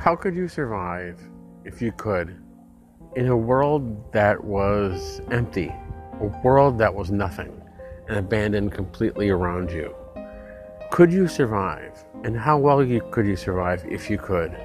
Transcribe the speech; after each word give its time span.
How 0.00 0.16
could 0.16 0.34
you 0.34 0.48
survive 0.48 1.20
if 1.66 1.82
you 1.82 1.92
could 1.92 2.34
in 3.16 3.26
a 3.26 3.36
world 3.36 4.10
that 4.14 4.42
was 4.42 5.20
empty, 5.30 5.70
a 6.20 6.24
world 6.42 6.78
that 6.78 6.94
was 6.94 7.10
nothing 7.10 7.60
and 8.08 8.16
abandoned 8.16 8.72
completely 8.72 9.28
around 9.28 9.70
you? 9.70 9.94
Could 10.90 11.12
you 11.12 11.28
survive? 11.28 12.02
And 12.24 12.34
how 12.34 12.56
well 12.56 12.82
you, 12.82 13.02
could 13.10 13.26
you 13.26 13.36
survive 13.36 13.84
if 13.90 14.08
you 14.08 14.16
could? 14.16 14.56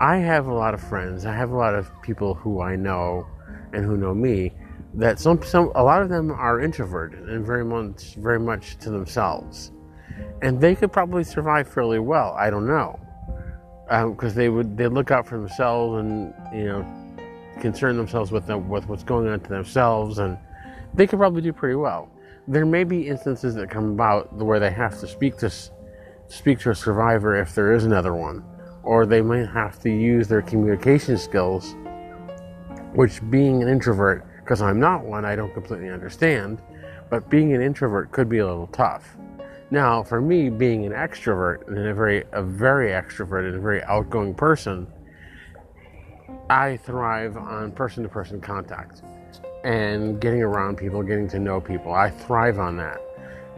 I 0.00 0.16
have 0.16 0.46
a 0.46 0.54
lot 0.54 0.72
of 0.72 0.80
friends. 0.80 1.26
I 1.26 1.34
have 1.34 1.50
a 1.50 1.56
lot 1.56 1.74
of 1.74 1.90
people 2.00 2.32
who 2.32 2.62
I 2.62 2.74
know 2.74 3.26
and 3.74 3.84
who 3.84 3.98
know 3.98 4.14
me 4.14 4.54
that 4.94 5.20
some, 5.20 5.42
some 5.42 5.72
a 5.74 5.82
lot 5.82 6.00
of 6.00 6.08
them 6.08 6.30
are 6.30 6.62
introverted 6.62 7.28
and 7.28 7.44
very 7.44 7.66
much 7.66 8.14
very 8.14 8.40
much 8.40 8.78
to 8.78 8.88
themselves 8.88 9.72
and 10.40 10.58
they 10.58 10.74
could 10.74 10.90
probably 10.90 11.22
survive 11.22 11.68
fairly 11.68 11.98
well 11.98 12.34
i 12.38 12.48
don't 12.48 12.66
know 12.66 12.98
because 13.88 14.32
um, 14.32 14.36
they 14.36 14.48
would 14.48 14.76
they 14.76 14.86
look 14.86 15.10
out 15.10 15.26
for 15.26 15.38
themselves 15.38 15.98
and 15.98 16.34
you 16.52 16.64
know 16.64 16.86
concern 17.60 17.96
themselves 17.96 18.30
with 18.30 18.46
them 18.46 18.68
with 18.68 18.86
what's 18.88 19.02
going 19.02 19.26
on 19.26 19.40
to 19.40 19.48
themselves 19.48 20.18
and 20.18 20.38
they 20.94 21.06
could 21.06 21.18
probably 21.18 21.42
do 21.42 21.52
pretty 21.52 21.74
well 21.74 22.08
there 22.46 22.64
may 22.64 22.84
be 22.84 23.08
instances 23.08 23.54
that 23.54 23.68
come 23.68 23.90
about 23.92 24.32
where 24.34 24.60
they 24.60 24.70
have 24.70 24.98
to 24.98 25.06
speak 25.06 25.36
to 25.36 25.50
speak 26.28 26.58
to 26.58 26.70
a 26.70 26.74
survivor 26.74 27.34
if 27.36 27.54
there 27.54 27.72
is 27.72 27.84
another 27.84 28.14
one 28.14 28.44
or 28.82 29.06
they 29.06 29.20
might 29.20 29.48
have 29.48 29.80
to 29.80 29.90
use 29.90 30.28
their 30.28 30.42
communication 30.42 31.18
skills 31.18 31.74
which 32.94 33.20
being 33.30 33.62
an 33.62 33.68
introvert 33.68 34.24
because 34.48 34.62
I'm 34.62 34.80
not 34.80 35.04
one, 35.04 35.26
I 35.26 35.36
don't 35.36 35.52
completely 35.52 35.90
understand. 35.90 36.62
But 37.10 37.28
being 37.28 37.52
an 37.52 37.60
introvert 37.60 38.12
could 38.12 38.30
be 38.30 38.38
a 38.38 38.46
little 38.46 38.66
tough. 38.68 39.14
Now, 39.70 40.02
for 40.02 40.20
me, 40.20 40.48
being 40.48 40.86
an 40.86 40.92
extrovert 40.92 41.66
and 41.68 41.78
a 41.78 41.94
very, 41.94 42.24
a 42.32 42.42
very 42.42 42.90
extroverted 42.90 43.48
and 43.48 43.56
a 43.56 43.60
very 43.60 43.82
outgoing 43.84 44.34
person, 44.34 44.86
I 46.48 46.78
thrive 46.78 47.36
on 47.36 47.72
person 47.72 48.02
to 48.02 48.08
person 48.08 48.40
contact 48.40 49.02
and 49.64 50.20
getting 50.20 50.42
around 50.42 50.76
people, 50.76 51.02
getting 51.02 51.28
to 51.28 51.38
know 51.38 51.60
people. 51.60 51.92
I 51.92 52.10
thrive 52.10 52.58
on 52.58 52.76
that. 52.78 53.00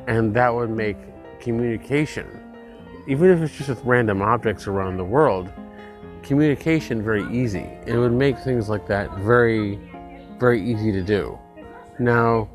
And 0.08 0.34
that 0.34 0.52
would 0.52 0.70
make 0.70 0.96
communication, 1.38 2.26
even 3.06 3.30
if 3.30 3.40
it's 3.40 3.56
just 3.56 3.68
with 3.68 3.84
random 3.84 4.22
objects 4.22 4.66
around 4.66 4.96
the 4.96 5.04
world, 5.04 5.52
communication 6.22 7.02
very 7.02 7.24
easy. 7.32 7.68
It 7.86 7.96
would 7.96 8.12
make 8.12 8.38
things 8.38 8.68
like 8.68 8.86
that 8.88 9.16
very 9.18 9.78
very 10.40 10.60
easy 10.62 10.90
to 10.90 11.02
do. 11.02 11.38
Now, 11.98 12.48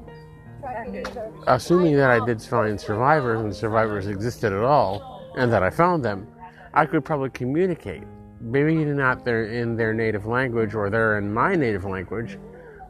assuming 1.48 1.96
that 1.98 2.10
I 2.10 2.26
did 2.26 2.42
find 2.42 2.80
survivors 2.80 3.42
and 3.42 3.56
survivors 3.56 4.08
existed 4.08 4.54
at 4.54 4.64
all, 4.64 5.32
and 5.38 5.52
that 5.52 5.64
I 5.64 5.70
found 5.70 6.04
them, 6.04 6.28
I 6.74 6.86
could 6.86 7.04
probably 7.06 7.30
communicate. 7.30 8.04
Maybe 8.42 8.76
not 8.86 9.24
they're 9.26 9.46
in 9.46 9.76
their 9.76 9.94
native 9.94 10.26
language 10.26 10.76
or 10.76 10.90
they're 10.90 11.18
in 11.18 11.34
my 11.34 11.56
native 11.56 11.86
language, 11.86 12.38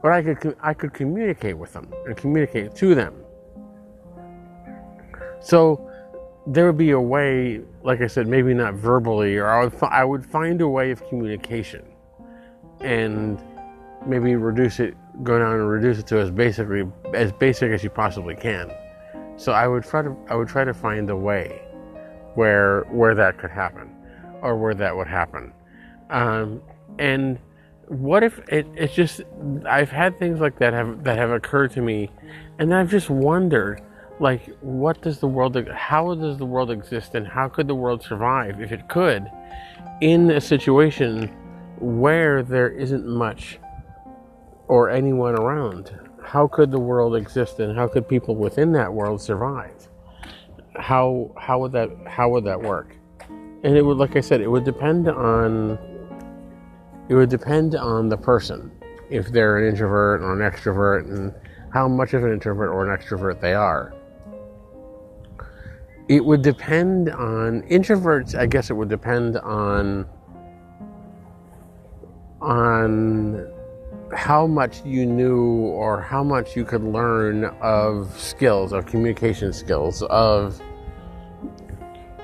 but 0.01 0.11
I 0.11 0.21
could 0.21 0.55
I 0.61 0.73
could 0.73 0.93
communicate 0.93 1.57
with 1.57 1.73
them 1.73 1.91
and 2.05 2.17
communicate 2.17 2.75
to 2.75 2.95
them. 2.95 3.13
So 5.39 5.89
there 6.47 6.65
would 6.65 6.77
be 6.77 6.91
a 6.91 6.99
way, 6.99 7.61
like 7.83 8.01
I 8.01 8.07
said, 8.07 8.27
maybe 8.27 8.53
not 8.53 8.75
verbally, 8.75 9.37
or 9.37 9.47
I 9.47 9.65
would, 9.65 9.73
I 9.83 10.03
would 10.03 10.25
find 10.25 10.61
a 10.61 10.67
way 10.67 10.91
of 10.91 11.07
communication, 11.07 11.83
and 12.81 13.41
maybe 14.05 14.35
reduce 14.35 14.79
it, 14.79 14.95
go 15.23 15.39
down 15.39 15.53
and 15.53 15.69
reduce 15.69 15.99
it 15.99 16.07
to 16.07 16.19
as 16.19 16.31
basically 16.31 16.83
as 17.13 17.31
basic 17.31 17.71
as 17.71 17.83
you 17.83 17.89
possibly 17.89 18.35
can. 18.35 18.71
So 19.37 19.51
I 19.51 19.67
would 19.67 19.83
try 19.83 20.01
to 20.01 20.15
I 20.29 20.35
would 20.35 20.47
try 20.47 20.63
to 20.63 20.73
find 20.73 21.09
a 21.09 21.15
way 21.15 21.61
where 22.35 22.83
where 22.91 23.15
that 23.15 23.37
could 23.37 23.51
happen, 23.51 23.89
or 24.41 24.55
where 24.57 24.73
that 24.73 24.95
would 24.95 25.07
happen. 25.07 25.53
Um, 26.09 26.61
and 26.99 27.39
what 27.87 28.23
if 28.23 28.39
it, 28.49 28.67
it's 28.75 28.93
just 28.93 29.21
I've 29.67 29.91
had 29.91 30.17
things 30.19 30.39
like 30.39 30.59
that 30.59 30.73
have 30.73 31.03
that 31.03 31.17
have 31.17 31.31
occurred 31.31 31.71
to 31.71 31.81
me, 31.81 32.09
and 32.59 32.73
I've 32.73 32.89
just 32.89 33.09
wondered, 33.09 33.81
like, 34.19 34.55
what 34.61 35.01
does 35.01 35.19
the 35.19 35.27
world, 35.27 35.55
how 35.69 36.13
does 36.15 36.37
the 36.37 36.45
world 36.45 36.71
exist, 36.71 37.15
and 37.15 37.27
how 37.27 37.47
could 37.47 37.67
the 37.67 37.75
world 37.75 38.03
survive 38.03 38.61
if 38.61 38.71
it 38.71 38.87
could, 38.87 39.29
in 40.01 40.31
a 40.31 40.41
situation 40.41 41.27
where 41.79 42.41
there 42.41 42.69
isn't 42.69 43.05
much 43.05 43.59
or 44.67 44.89
anyone 44.89 45.35
around. 45.39 45.97
How 46.23 46.47
could 46.47 46.71
the 46.71 46.79
world 46.79 47.15
exist 47.15 47.59
and 47.59 47.75
how 47.77 47.87
could 47.87 48.07
people 48.07 48.35
within 48.35 48.71
that 48.73 48.91
world 48.91 49.21
survive? 49.21 49.87
How 50.75 51.31
how 51.37 51.59
would 51.59 51.71
that 51.73 51.89
how 52.07 52.29
would 52.29 52.43
that 52.45 52.61
work? 52.61 52.95
And 53.63 53.77
it 53.77 53.83
would 53.83 53.97
like 53.97 54.15
I 54.15 54.21
said, 54.21 54.41
it 54.41 54.49
would 54.49 54.65
depend 54.65 55.07
on 55.07 55.77
it 57.07 57.15
would 57.15 57.29
depend 57.29 57.75
on 57.75 58.09
the 58.09 58.17
person. 58.17 58.71
If 59.09 59.27
they're 59.27 59.57
an 59.59 59.67
introvert 59.67 60.21
or 60.21 60.33
an 60.33 60.39
extrovert 60.39 61.07
and 61.07 61.33
how 61.71 61.87
much 61.87 62.13
of 62.13 62.23
an 62.23 62.31
introvert 62.31 62.69
or 62.69 62.89
an 62.89 62.97
extrovert 62.97 63.39
they 63.39 63.53
are. 63.53 63.93
It 66.07 66.23
would 66.23 66.41
depend 66.41 67.09
on 67.09 67.61
introverts, 67.63 68.37
I 68.37 68.45
guess 68.45 68.69
it 68.69 68.73
would 68.73 68.89
depend 68.89 69.37
on 69.37 70.07
on 72.41 73.54
how 74.13 74.45
much 74.45 74.83
you 74.85 75.05
knew 75.05 75.43
or 75.43 75.99
how 76.01 76.23
much 76.23 76.55
you 76.55 76.63
could 76.63 76.83
learn 76.83 77.45
of 77.61 78.17
skills, 78.19 78.71
of 78.71 78.85
communication 78.85 79.51
skills, 79.51 80.03
of 80.03 80.61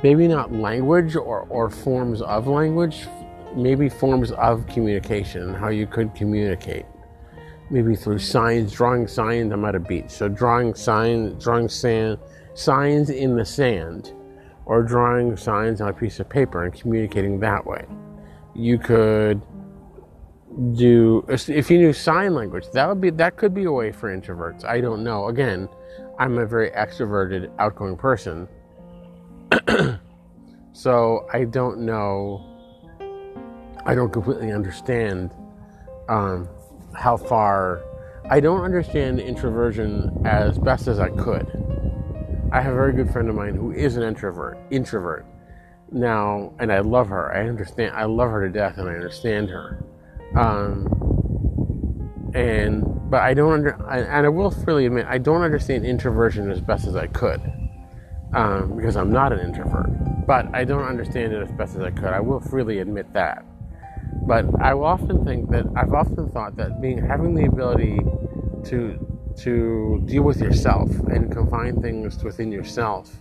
maybe 0.03 0.28
not 0.28 0.52
language 0.52 1.16
or, 1.16 1.41
or 1.50 1.70
forms 1.70 2.22
of 2.22 2.47
language, 2.47 3.08
maybe 3.56 3.90
forms 3.90 4.31
of 4.34 4.66
communication, 4.68 5.53
how 5.53 5.70
you 5.70 5.88
could 5.88 6.14
communicate. 6.16 6.86
Maybe 7.70 7.96
through 7.96 8.20
signs, 8.20 8.74
drawing 8.74 9.08
signs. 9.08 9.53
I'm 9.53 9.64
at 9.64 9.75
a 9.75 9.80
beach, 9.80 10.09
so 10.09 10.28
drawing 10.28 10.74
signs, 10.74 11.41
drawing 11.41 11.70
sand, 11.70 12.20
signs 12.53 13.09
in 13.09 13.36
the 13.36 13.46
sand, 13.46 14.14
or 14.66 14.84
drawing 14.84 15.38
signs 15.38 15.80
on 15.80 15.88
a 15.88 15.94
piece 15.94 16.20
of 16.20 16.28
paper 16.30 16.66
and 16.66 16.74
communicating 16.74 17.40
that 17.40 17.66
way. 17.66 17.86
You 18.53 18.78
could 18.78 19.41
do 20.73 21.23
if 21.29 21.72
you 21.72 21.78
knew 21.78 21.94
sign 21.94 22.34
language 22.34 22.66
that 22.73 22.88
would 22.88 23.00
be 23.00 23.09
that 23.09 23.38
could 23.38 23.53
be 23.53 23.63
a 23.63 23.72
way 23.72 23.91
for 23.91 24.16
introverts. 24.16 24.66
I 24.66 24.81
don't 24.81 25.03
know. 25.03 25.28
Again 25.28 25.69
i'm 26.19 26.38
a 26.38 26.45
very 26.45 26.69
extroverted 26.72 27.51
outgoing 27.59 27.97
person. 27.97 28.47
So 30.73 31.28
i 31.34 31.44
don't 31.44 31.79
know. 31.79 32.47
I 33.85 33.94
don't 33.94 34.11
completely 34.11 34.51
understand 34.51 35.31
um, 36.07 36.47
how 36.95 37.17
far 37.17 37.81
i 38.29 38.40
don't 38.40 38.61
understand 38.61 39.19
introversion 39.19 40.11
as 40.25 40.57
best 40.59 40.88
as 40.88 41.00
i 41.00 41.09
could. 41.09 41.47
I 42.51 42.61
have 42.61 42.73
a 42.73 42.75
very 42.75 42.94
good 42.94 43.11
friend 43.11 43.29
of 43.29 43.35
mine 43.35 43.56
who 43.56 43.72
is 43.72 43.95
an 43.95 44.03
introvert 44.03 44.57
introvert. 44.69 45.25
Now 45.91 46.53
and 46.59 46.73
i 46.73 46.79
love 46.79 47.07
her. 47.07 47.34
I 47.34 47.47
understand 47.47 47.95
i 47.95 48.03
love 48.03 48.31
her 48.31 48.45
to 48.45 48.51
death 48.51 48.78
and 48.78 48.90
i 48.90 48.94
understand 48.94 49.50
her 49.50 49.81
um, 50.36 50.88
and 52.34 52.84
but 53.09 53.22
I 53.22 53.34
don't 53.34 53.53
under 53.53 53.69
and 53.90 54.25
I 54.25 54.30
will 54.30 54.52
freely 54.52 54.86
admit 54.86 55.06
I 55.08 55.18
don't 55.18 55.42
understand 55.42 55.86
introversion 55.86 56.50
as 56.50 56.62
best 56.62 56.88
as 56.88 56.96
I 56.96 57.08
could 57.08 57.42
um, 58.34 58.75
because 58.75 58.96
I'm 58.96 59.12
not 59.12 59.34
an 59.34 59.40
introvert. 59.40 59.90
But 60.25 60.53
I 60.53 60.64
don't 60.64 60.84
understand 60.84 61.34
it 61.34 61.41
as 61.41 61.52
best 61.52 61.75
as 61.75 61.81
I 61.81 61.91
could. 61.91 62.06
I 62.06 62.20
will 62.20 62.40
freely 62.40 62.80
admit 62.80 63.12
that. 63.14 63.44
But 64.28 64.46
I 64.62 64.74
often 64.74 65.25
think 65.25 65.50
that 65.50 65.66
I've 65.75 65.94
often 65.94 66.30
thought 66.30 66.56
that 66.58 66.81
being 66.81 66.97
having 66.97 67.34
the 67.34 67.46
ability 67.46 68.00
to 68.66 69.08
to 69.38 70.03
deal 70.06 70.24
with 70.24 70.41
yourself 70.41 70.90
and 71.08 71.31
confine 71.31 71.81
things 71.81 72.24
within 72.24 72.52
yourself 72.52 73.16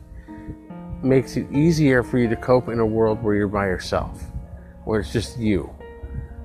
makes 1.03 1.37
it 1.37 1.51
easier 1.53 2.03
for 2.03 2.19
you 2.19 2.29
to 2.29 2.37
cope 2.37 2.69
in 2.69 2.79
a 2.81 2.87
world 2.87 3.23
where 3.23 3.35
you're 3.35 3.49
by 3.49 3.67
yourself, 3.67 4.23
where 4.85 5.01
it's 5.01 5.13
just 5.13 5.39
you. 5.39 5.71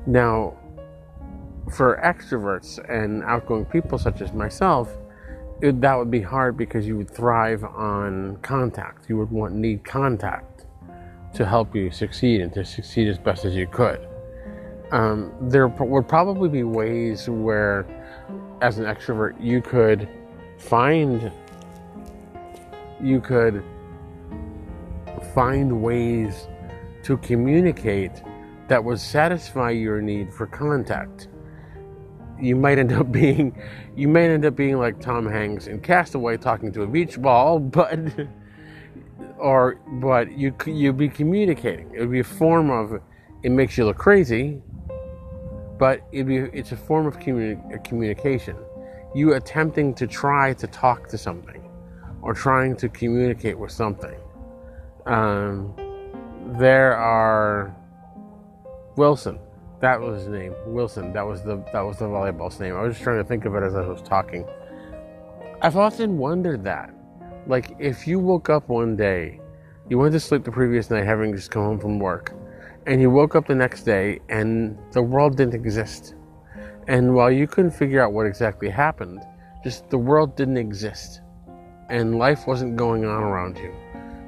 Now, 0.06 0.56
for 1.72 2.00
extroverts 2.04 2.78
and 2.90 3.24
outgoing 3.24 3.66
people 3.66 3.98
such 3.98 4.22
as 4.22 4.34
myself, 4.34 4.90
it, 5.62 5.80
that 5.82 5.96
would 5.96 6.12
be 6.12 6.22
hard 6.22 6.58
because 6.58 6.86
you 6.86 6.98
would 6.98 7.10
thrive 7.10 7.64
on 7.64 8.38
contact. 8.42 9.10
You 9.10 9.18
would 9.18 9.32
want 9.32 9.54
need 9.56 9.84
contact 9.84 10.66
to 11.34 11.46
help 11.46 11.76
you 11.76 11.92
succeed 11.92 12.42
and 12.42 12.54
to 12.54 12.64
succeed 12.64 13.08
as 13.08 13.18
best 13.18 13.46
as 13.46 13.56
you 13.56 13.68
could. 13.68 14.08
Um, 14.92 15.34
there 15.42 15.68
would 15.68 16.08
probably 16.08 16.50
be 16.50 16.64
ways 16.64 17.28
where, 17.30 17.86
as 18.62 18.78
an 18.78 18.86
extrovert, 18.86 19.36
you 19.44 19.62
could 19.62 20.08
find 20.58 21.32
you 23.02 23.20
could 23.20 23.64
find 25.34 25.82
ways 25.82 26.48
to 27.04 27.18
communicate 27.18 28.24
that 28.68 28.84
would 28.84 29.00
satisfy 29.00 29.70
your 29.70 30.02
need 30.02 30.34
for 30.34 30.48
contact. 30.48 31.28
You 32.40 32.56
might 32.56 32.78
end 32.78 32.92
up 32.92 33.12
being, 33.12 33.58
you 33.96 34.08
might 34.08 34.30
end 34.30 34.46
up 34.46 34.56
being 34.56 34.78
like 34.78 35.00
Tom 35.00 35.26
Hanks 35.26 35.68
in 35.68 35.80
Castaway, 35.80 36.38
talking 36.38 36.72
to 36.74 36.84
a 36.84 36.88
beach 36.88 37.22
ball, 37.22 37.60
but, 37.78 37.98
or 39.38 39.76
but 40.02 40.32
you 40.32 40.54
you'd 40.66 40.98
be 40.98 41.10
communicating. 41.10 41.92
It 41.94 42.00
would 42.00 42.12
be 42.12 42.20
a 42.20 42.24
form 42.24 42.70
of 42.70 43.02
it 43.44 43.52
makes 43.52 43.78
you 43.78 43.86
look 43.86 43.98
crazy, 43.98 44.62
but 45.78 46.02
it 46.12 46.24
be, 46.24 46.38
it's 46.38 46.72
a 46.72 46.78
form 46.78 47.06
of 47.06 47.20
communi- 47.20 47.84
communication. 47.84 48.56
You 49.14 49.36
attempting 49.36 49.94
to 49.96 50.08
try 50.08 50.54
to 50.54 50.68
talk 50.68 51.08
to 51.10 51.18
something 51.18 51.70
or 52.22 52.34
trying 52.34 52.76
to 52.78 52.90
communicate 52.90 53.58
with 53.58 53.72
something. 53.72 54.16
Um, 55.06 55.76
there 56.58 56.96
are 56.96 57.76
Wilson. 58.96 59.38
That 59.86 60.02
was 60.02 60.24
his 60.24 60.30
name, 60.30 60.56
Wilson. 60.66 61.14
That 61.14 61.28
was 61.28 61.44
the 61.44 61.58
that 61.72 61.82
was 61.82 62.00
the 62.00 62.06
volleyball's 62.06 62.60
name. 62.60 62.76
I 62.76 62.82
was 62.82 62.94
just 62.94 63.04
trying 63.04 63.22
to 63.22 63.24
think 63.24 63.46
of 63.46 63.54
it 63.54 63.62
as 63.62 63.76
I 63.76 63.82
was 63.82 64.02
talking. 64.02 64.44
I've 65.62 65.78
often 65.78 66.18
wondered 66.18 66.64
that, 66.64 66.92
like, 67.46 67.76
if 67.78 68.08
you 68.08 68.18
woke 68.18 68.50
up 68.50 68.68
one 68.68 68.96
day, 68.96 69.40
you 69.88 70.00
went 70.00 70.14
to 70.14 70.20
sleep 70.20 70.44
the 70.44 70.52
previous 70.52 70.90
night, 70.90 71.06
having 71.06 71.36
just 71.36 71.52
come 71.52 71.62
home 71.62 71.80
from 71.80 72.00
work, 72.00 72.34
and 72.88 73.00
you 73.00 73.12
woke 73.12 73.36
up 73.36 73.46
the 73.46 73.54
next 73.54 73.84
day 73.84 74.22
and 74.28 74.76
the 74.92 75.04
world 75.04 75.38
didn't 75.38 75.54
exist. 75.54 76.16
And 76.88 77.14
while 77.14 77.30
you 77.30 77.46
couldn't 77.46 77.70
figure 77.70 78.02
out 78.02 78.12
what 78.12 78.26
exactly 78.26 78.70
happened, 78.70 79.22
just 79.64 79.88
the 79.92 80.00
world 80.00 80.36
didn't 80.36 80.58
exist 80.58 81.22
and 81.92 82.18
life 82.18 82.48
wasn't 82.48 82.76
going 82.76 83.06
on 83.06 83.22
around 83.22 83.60
you, 83.60 83.72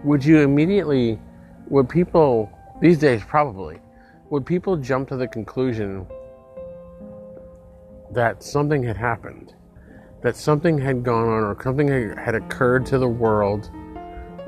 would 0.04 0.24
you 0.24 0.38
immediately, 0.38 1.20
would 1.68 1.90
people, 1.90 2.48
these 2.80 3.00
days 3.00 3.24
probably, 3.26 3.80
would 4.30 4.46
people 4.46 4.76
jump 4.78 5.10
to 5.10 5.18
the 5.18 5.28
conclusion 5.28 6.06
that 8.12 8.44
something 8.44 8.84
had 8.84 8.98
happened, 8.98 9.54
that 10.22 10.36
something 10.36 10.78
had 10.78 11.04
gone 11.04 11.28
on 11.28 11.44
or 11.44 11.58
something 11.62 11.88
had 12.18 12.36
occurred 12.36 12.86
to 12.88 12.98
the 12.98 13.08
world 13.08 13.70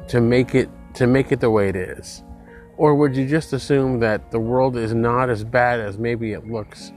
to 0.07 0.21
make 0.21 0.55
it 0.55 0.69
to 0.95 1.07
make 1.07 1.31
it 1.31 1.39
the 1.39 1.49
way 1.49 1.69
it 1.69 1.75
is? 1.75 2.23
Or 2.77 2.95
would 2.95 3.15
you 3.15 3.27
just 3.27 3.53
assume 3.53 3.99
that 3.99 4.31
the 4.31 4.39
world 4.39 4.77
is 4.77 4.93
not 4.93 5.29
as 5.29 5.43
bad 5.43 5.79
as 5.79 5.97
maybe 5.97 6.31
it 6.31 6.47
looks, 6.47 6.93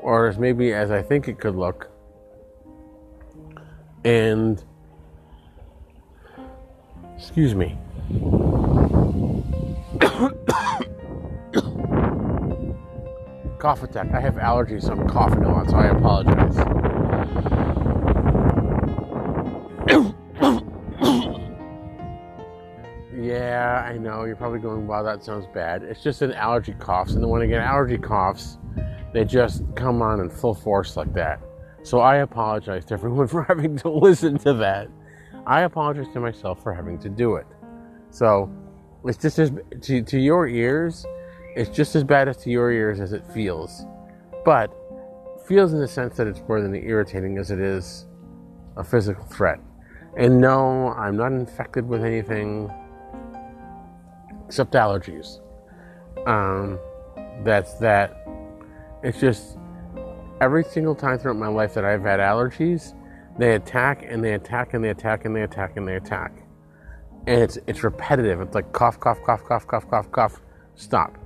or 0.00 0.28
as 0.28 0.38
maybe 0.38 0.72
as 0.72 0.90
I 0.90 1.02
think 1.02 1.28
it 1.28 1.38
could 1.40 1.56
look? 1.56 1.90
And, 4.04 4.62
excuse 7.16 7.56
me. 7.56 7.76
Cough 13.66 13.82
attack. 13.82 14.14
I 14.14 14.20
have 14.20 14.36
allergies, 14.36 14.84
so 14.84 14.92
I'm 14.92 15.08
coughing 15.08 15.42
a 15.42 15.50
lot, 15.50 15.68
so 15.68 15.76
I 15.76 15.86
apologize. 15.86 16.56
Yeah, 23.12 23.84
I 23.84 23.98
know. 23.98 24.22
You're 24.22 24.36
probably 24.36 24.60
going, 24.60 24.86
wow, 24.86 25.02
that 25.02 25.24
sounds 25.24 25.46
bad. 25.52 25.82
It's 25.82 26.00
just 26.00 26.22
an 26.22 26.30
allergy 26.34 26.74
coughs. 26.74 27.14
And 27.14 27.22
then 27.24 27.28
when 27.28 27.42
I 27.42 27.46
get 27.46 27.60
allergy 27.60 27.98
coughs, 27.98 28.58
they 29.12 29.24
just 29.24 29.64
come 29.74 30.00
on 30.00 30.20
in 30.20 30.30
full 30.30 30.54
force 30.54 30.96
like 30.96 31.12
that. 31.14 31.40
So 31.82 31.98
I 31.98 32.18
apologize 32.18 32.84
to 32.84 32.94
everyone 32.94 33.26
for 33.26 33.42
having 33.42 33.76
to 33.78 33.88
listen 33.88 34.38
to 34.38 34.52
that. 34.52 34.88
I 35.44 35.62
apologize 35.62 36.06
to 36.12 36.20
myself 36.20 36.62
for 36.62 36.72
having 36.72 37.00
to 37.00 37.08
do 37.08 37.34
it. 37.34 37.48
So 38.10 38.48
it's 39.04 39.18
just 39.18 39.40
as, 39.40 39.50
to, 39.80 40.02
to 40.02 40.20
your 40.20 40.46
ears, 40.46 41.04
it's 41.56 41.70
just 41.70 41.96
as 41.96 42.04
bad 42.04 42.28
as 42.28 42.36
to 42.36 42.50
your 42.50 42.70
ears 42.70 43.00
as 43.00 43.14
it 43.14 43.24
feels. 43.32 43.86
But 44.44 44.70
feels 45.48 45.72
in 45.72 45.80
the 45.80 45.88
sense 45.88 46.16
that 46.18 46.26
it's 46.26 46.42
more 46.46 46.60
than 46.60 46.74
irritating 46.74 47.38
as 47.38 47.50
it 47.50 47.58
is 47.58 48.06
a 48.76 48.84
physical 48.84 49.24
threat. 49.24 49.58
And 50.18 50.40
no, 50.40 50.88
I'm 50.92 51.16
not 51.16 51.32
infected 51.32 51.88
with 51.88 52.04
anything 52.04 52.70
except 54.46 54.72
allergies. 54.72 55.40
Um, 56.26 56.78
that's 57.42 57.74
that. 57.74 58.26
It's 59.02 59.18
just 59.18 59.58
every 60.42 60.64
single 60.64 60.94
time 60.94 61.18
throughout 61.18 61.38
my 61.38 61.48
life 61.48 61.72
that 61.74 61.84
I've 61.84 62.02
had 62.02 62.20
allergies, 62.20 62.94
they 63.38 63.54
attack 63.54 64.04
and 64.06 64.22
they 64.22 64.34
attack 64.34 64.74
and 64.74 64.84
they 64.84 64.90
attack 64.90 65.24
and 65.24 65.34
they 65.34 65.42
attack 65.42 65.76
and 65.76 65.88
they 65.88 65.96
attack. 65.96 66.32
And 67.26 67.40
it's 67.40 67.58
it's 67.66 67.82
repetitive. 67.82 68.40
It's 68.40 68.54
like 68.54 68.72
cough, 68.72 69.00
cough, 69.00 69.22
cough, 69.22 69.44
cough, 69.44 69.66
cough, 69.66 69.88
cough, 69.88 70.10
cough, 70.12 70.40
stop. 70.74 71.18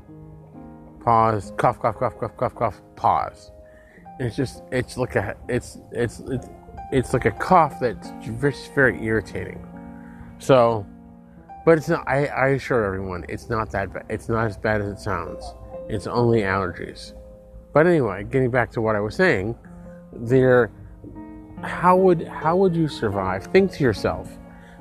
Pause, 1.05 1.53
cough, 1.57 1.81
cough, 1.81 1.97
cough, 1.97 2.19
cough, 2.19 2.37
cough, 2.37 2.55
cough, 2.55 2.83
pause. 2.97 3.53
It's 4.19 4.37
just 4.37 4.63
it's 4.71 4.97
like 4.97 5.17
a 5.17 5.37
it's 5.49 5.79
it's 5.93 6.21
it's 6.27 6.49
it's 6.93 7.13
like 7.13 7.25
a 7.25 7.31
cough 7.31 7.81
that's 7.81 8.11
just 8.21 8.75
very 8.75 9.03
irritating. 9.03 9.67
So 10.39 10.87
but 11.65 11.79
it's 11.79 11.89
not. 11.89 12.09
I, 12.09 12.27
I 12.27 12.49
assure 12.49 12.85
everyone, 12.85 13.25
it's 13.29 13.49
not 13.49 13.71
that 13.73 13.93
bad. 13.93 14.07
It's 14.09 14.29
not 14.29 14.47
as 14.47 14.57
bad 14.57 14.81
as 14.81 14.89
it 14.89 14.99
sounds. 14.99 15.55
It's 15.89 16.07
only 16.07 16.41
allergies. 16.41 17.13
But 17.73 17.87
anyway, 17.87 18.25
getting 18.25 18.51
back 18.51 18.71
to 18.73 18.81
what 18.81 18.97
I 18.97 19.01
was 19.01 19.15
saying, 19.15 19.57
there. 20.13 20.71
How 21.63 21.95
would 21.95 22.27
how 22.27 22.57
would 22.57 22.75
you 22.75 22.89
survive? 22.89 23.45
Think 23.45 23.71
to 23.73 23.85
yourself, 23.85 24.31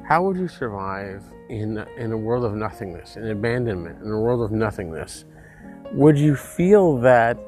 how 0.07 0.23
would 0.23 0.37
you 0.37 0.47
survive 0.47 1.23
in 1.49 1.85
in 1.97 2.13
a 2.13 2.17
world 2.17 2.45
of 2.45 2.53
nothingness, 2.53 3.17
in 3.17 3.29
abandonment, 3.29 4.01
in 4.01 4.09
a 4.09 4.19
world 4.19 4.41
of 4.41 4.51
nothingness? 4.51 5.25
Would 5.93 6.19
you 6.19 6.35
feel 6.35 6.97
that? 6.99 7.39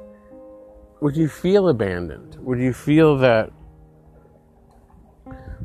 Would 1.00 1.16
you 1.16 1.28
feel 1.28 1.70
abandoned? 1.70 2.38
Would 2.42 2.60
you 2.60 2.74
feel 2.74 3.18
that 3.18 3.52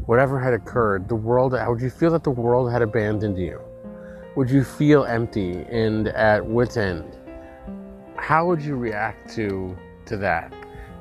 whatever 0.05 0.39
had 0.39 0.53
occurred, 0.53 1.09
the 1.09 1.17
world, 1.17 1.53
would 1.53 1.81
you 1.81 1.89
feel 1.89 2.11
that 2.11 2.23
the 2.23 2.31
world 2.31 2.71
had 2.71 2.83
abandoned 2.83 3.39
you? 3.39 3.61
Would 4.37 4.51
you 4.51 4.63
feel 4.63 5.05
empty 5.05 5.65
and 5.71 6.09
at 6.09 6.45
wit's 6.45 6.77
end? 6.77 7.17
How 8.17 8.47
would 8.47 8.61
you 8.61 8.77
react 8.77 9.35
to 9.37 9.77
to 10.05 10.19
that? 10.19 10.53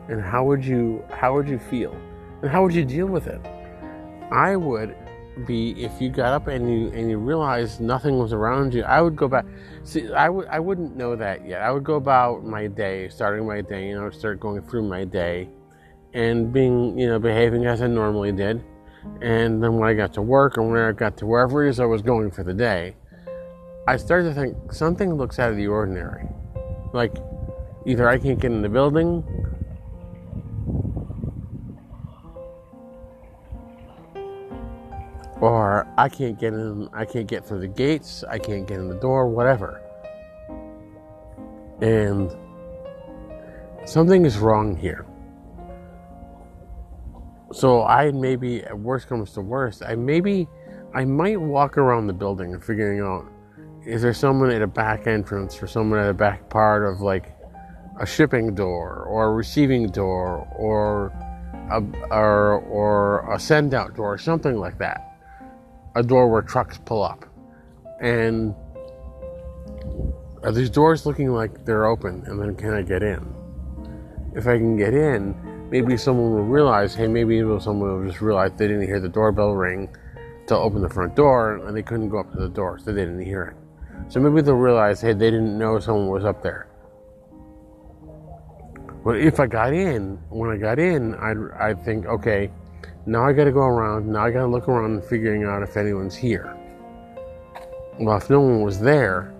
And 0.07 0.21
how 0.21 0.45
would 0.45 0.63
you 0.63 1.03
how 1.11 1.33
would 1.33 1.49
you 1.49 1.59
feel? 1.59 1.93
And 2.41 2.49
how 2.49 2.63
would 2.63 2.73
you 2.73 2.85
deal 2.85 3.07
with 3.07 3.27
it? 3.27 3.41
I 4.31 4.55
would 4.55 4.95
be 5.45 5.71
if 5.83 5.99
you 6.01 6.09
got 6.09 6.33
up 6.33 6.47
and 6.47 6.69
you 6.71 6.89
and 6.89 7.09
you 7.09 7.17
realized 7.17 7.81
nothing 7.81 8.17
was 8.17 8.33
around 8.33 8.73
you, 8.73 8.83
I 8.83 9.01
would 9.01 9.15
go 9.15 9.27
back. 9.27 9.45
See, 9.83 10.11
I 10.13 10.29
would 10.29 10.47
I 10.47 10.59
wouldn't 10.59 10.95
know 10.95 11.15
that 11.15 11.45
yet. 11.45 11.61
I 11.61 11.71
would 11.71 11.83
go 11.83 11.95
about 11.95 12.45
my 12.45 12.67
day, 12.67 13.09
starting 13.09 13.45
my 13.45 13.61
day, 13.61 13.89
you 13.89 13.99
know, 13.99 14.09
start 14.09 14.39
going 14.39 14.61
through 14.61 14.87
my 14.87 15.03
day 15.03 15.49
and 16.13 16.53
being, 16.53 16.97
you 16.97 17.07
know, 17.07 17.19
behaving 17.19 17.65
as 17.65 17.81
I 17.81 17.87
normally 17.87 18.31
did 18.31 18.63
and 19.21 19.63
then 19.63 19.77
when 19.77 19.89
I 19.89 19.93
got 19.93 20.13
to 20.13 20.21
work 20.21 20.57
and 20.57 20.69
when 20.69 20.81
I 20.81 20.91
got 20.91 21.17
to 21.17 21.25
wherever 21.25 21.65
it 21.65 21.69
is 21.69 21.79
I 21.79 21.85
was 21.85 22.01
going 22.01 22.31
for 22.31 22.43
the 22.43 22.53
day, 22.53 22.95
I 23.87 23.97
started 23.97 24.33
to 24.33 24.35
think 24.35 24.73
something 24.73 25.13
looks 25.13 25.39
out 25.39 25.51
of 25.51 25.57
the 25.57 25.67
ordinary. 25.67 26.27
Like 26.93 27.15
either 27.85 28.09
I 28.09 28.17
can't 28.17 28.39
get 28.39 28.51
in 28.51 28.61
the 28.61 28.69
building 28.69 29.23
or 35.41 35.87
I 35.97 36.09
can't 36.09 36.39
get 36.39 36.53
in 36.53 36.89
I 36.93 37.05
can't 37.05 37.27
get 37.27 37.45
through 37.45 37.59
the 37.59 37.67
gates, 37.67 38.23
I 38.29 38.39
can't 38.39 38.67
get 38.67 38.79
in 38.79 38.87
the 38.87 38.95
door, 38.95 39.27
whatever. 39.27 39.81
And 41.81 42.35
something 43.85 44.25
is 44.25 44.37
wrong 44.37 44.75
here. 44.75 45.05
So 47.51 47.83
I 47.83 48.11
maybe, 48.11 48.63
worst 48.73 49.07
comes 49.07 49.31
to 49.33 49.41
worst, 49.41 49.83
I 49.83 49.95
maybe, 49.95 50.47
I 50.93 51.05
might 51.05 51.39
walk 51.39 51.77
around 51.77 52.07
the 52.07 52.13
building 52.13 52.53
and 52.53 52.63
figuring 52.63 53.01
out, 53.01 53.25
is 53.85 54.01
there 54.01 54.13
someone 54.13 54.51
at 54.51 54.61
a 54.61 54.67
back 54.67 55.07
entrance 55.07 55.61
or 55.61 55.67
someone 55.67 55.99
at 55.99 56.09
a 56.09 56.13
back 56.13 56.49
part 56.49 56.85
of 56.85 57.01
like 57.01 57.35
a 57.99 58.05
shipping 58.05 58.55
door 58.55 59.05
or 59.07 59.27
a 59.27 59.33
receiving 59.33 59.87
door 59.87 60.47
or 60.57 61.13
a, 61.71 61.81
or, 62.11 62.59
or 62.61 63.33
a 63.33 63.39
send 63.39 63.73
out 63.73 63.95
door 63.95 64.13
or 64.13 64.17
something 64.17 64.57
like 64.57 64.77
that. 64.79 65.14
A 65.95 66.03
door 66.03 66.29
where 66.29 66.41
trucks 66.41 66.77
pull 66.85 67.03
up. 67.03 67.25
And 68.01 68.53
are 70.43 70.51
these 70.51 70.69
doors 70.69 71.05
looking 71.05 71.31
like 71.31 71.65
they're 71.65 71.85
open 71.85 72.23
and 72.27 72.39
then 72.39 72.55
can 72.55 72.73
I 72.73 72.81
get 72.81 73.01
in? 73.01 73.33
If 74.35 74.47
I 74.47 74.57
can 74.57 74.77
get 74.77 74.93
in, 74.93 75.33
maybe 75.69 75.97
someone 75.97 76.31
will 76.31 76.43
realize, 76.43 76.93
hey, 76.93 77.07
maybe 77.07 77.39
someone 77.59 77.99
will 77.99 78.07
just 78.07 78.21
realize 78.21 78.51
they 78.57 78.67
didn't 78.67 78.85
hear 78.85 78.99
the 78.99 79.09
doorbell 79.09 79.53
ring 79.53 79.89
to 80.47 80.55
open 80.55 80.81
the 80.81 80.89
front 80.89 81.15
door 81.15 81.65
and 81.65 81.75
they 81.75 81.81
couldn't 81.81 82.09
go 82.09 82.19
up 82.19 82.31
to 82.33 82.39
the 82.39 82.49
door, 82.49 82.77
so 82.77 82.91
they 82.91 83.01
didn't 83.01 83.23
hear 83.23 83.43
it. 83.43 84.11
So 84.11 84.19
maybe 84.19 84.41
they'll 84.41 84.55
realize, 84.55 85.01
hey, 85.01 85.13
they 85.13 85.31
didn't 85.31 85.57
know 85.57 85.79
someone 85.79 86.09
was 86.09 86.25
up 86.25 86.43
there. 86.43 86.67
But 89.03 89.19
if 89.19 89.39
I 89.39 89.47
got 89.47 89.73
in, 89.73 90.17
when 90.29 90.49
I 90.49 90.57
got 90.57 90.79
in, 90.79 91.15
I'd, 91.15 91.37
I'd 91.59 91.85
think, 91.85 92.05
okay, 92.05 92.51
now 93.07 93.27
I 93.27 93.33
gotta 93.33 93.51
go 93.51 93.61
around, 93.61 94.07
now 94.07 94.25
I 94.25 94.31
gotta 94.31 94.47
look 94.47 94.67
around 94.67 94.91
and 94.91 95.03
figuring 95.03 95.43
out 95.43 95.61
if 95.61 95.77
anyone's 95.77 96.15
here. 96.15 96.57
Well, 97.99 98.17
if 98.17 98.29
no 98.29 98.41
one 98.41 98.61
was 98.61 98.79
there, 98.79 99.33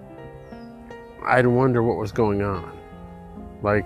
I'd 1.26 1.48
wonder 1.48 1.82
what 1.82 1.98
was 1.98 2.12
going 2.12 2.44
on. 2.44 2.78
Like, 3.64 3.86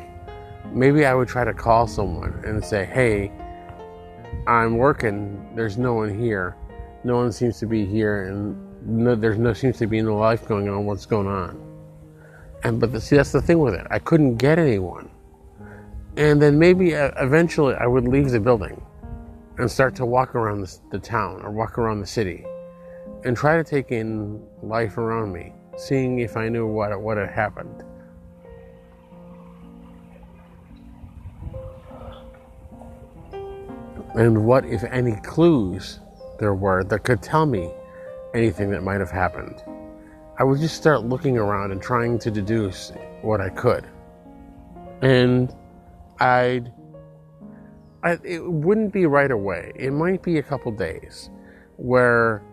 maybe 0.73 1.05
I 1.05 1.13
would 1.13 1.29
try 1.29 1.45
to 1.45 1.53
call 1.53 1.87
someone 1.87 2.41
and 2.45 2.63
say, 2.63 2.85
hey, 2.85 3.31
I'm 4.47 4.77
working, 4.77 5.49
there's 5.55 5.77
no 5.77 5.93
one 5.93 6.19
here. 6.19 6.55
No 7.05 7.15
one 7.15 7.31
seems 7.31 7.57
to 7.59 7.65
be 7.65 7.85
here, 7.85 8.27
and 8.27 8.57
no, 8.85 9.15
there's 9.15 9.37
no 9.37 9.53
seems 9.53 9.77
to 9.77 9.87
be 9.87 10.01
no 10.01 10.17
life 10.17 10.45
going 10.45 10.67
on. 10.67 10.85
What's 10.85 11.05
going 11.05 11.27
on? 11.27 11.57
And 12.63 12.81
but 12.81 12.91
the, 12.91 12.99
see, 12.99 13.15
that's 13.15 13.31
the 13.31 13.41
thing 13.41 13.59
with 13.59 13.73
it. 13.73 13.87
I 13.89 13.99
couldn't 13.99 14.35
get 14.35 14.59
anyone. 14.59 15.09
And 16.17 16.41
then 16.41 16.59
maybe 16.59 16.93
uh, 16.95 17.11
eventually 17.17 17.75
I 17.75 17.87
would 17.87 18.05
leave 18.09 18.31
the 18.31 18.41
building 18.41 18.85
and 19.59 19.69
start 19.69 19.93
to 19.95 20.05
walk 20.05 20.35
around 20.35 20.61
the, 20.61 20.79
the 20.91 20.99
town 20.99 21.41
or 21.43 21.51
walk 21.51 21.77
around 21.77 21.99
the 21.99 22.07
city 22.07 22.45
and 23.25 23.35
try 23.35 23.57
to 23.57 23.63
take 23.63 23.91
in 23.91 24.41
life 24.63 24.97
around 24.97 25.33
me, 25.33 25.53
seeing 25.77 26.19
if 26.19 26.37
I 26.37 26.47
knew 26.47 26.65
what 26.65 26.99
what 26.99 27.17
had 27.17 27.29
happened. 27.29 27.83
And 34.15 34.45
what, 34.45 34.65
if 34.65 34.83
any, 34.85 35.15
clues 35.17 35.99
there 36.39 36.55
were 36.55 36.83
that 36.85 37.03
could 37.03 37.21
tell 37.21 37.45
me 37.45 37.69
anything 38.33 38.71
that 38.71 38.81
might 38.81 38.99
have 38.99 39.11
happened. 39.11 39.61
I 40.37 40.43
would 40.43 40.59
just 40.59 40.75
start 40.75 41.03
looking 41.03 41.37
around 41.37 41.71
and 41.71 41.81
trying 41.81 42.17
to 42.19 42.31
deduce 42.31 42.93
what 43.21 43.41
I 43.41 43.49
could. 43.49 43.85
And 45.01 45.53
I'd, 46.19 46.71
I, 48.03 48.17
it 48.23 48.43
wouldn't 48.43 48.93
be 48.93 49.05
right 49.05 49.31
away. 49.31 49.73
It 49.75 49.91
might 49.91 50.23
be 50.23 50.37
a 50.37 50.43
couple 50.43 50.71
days 50.71 51.29
where 51.75 52.43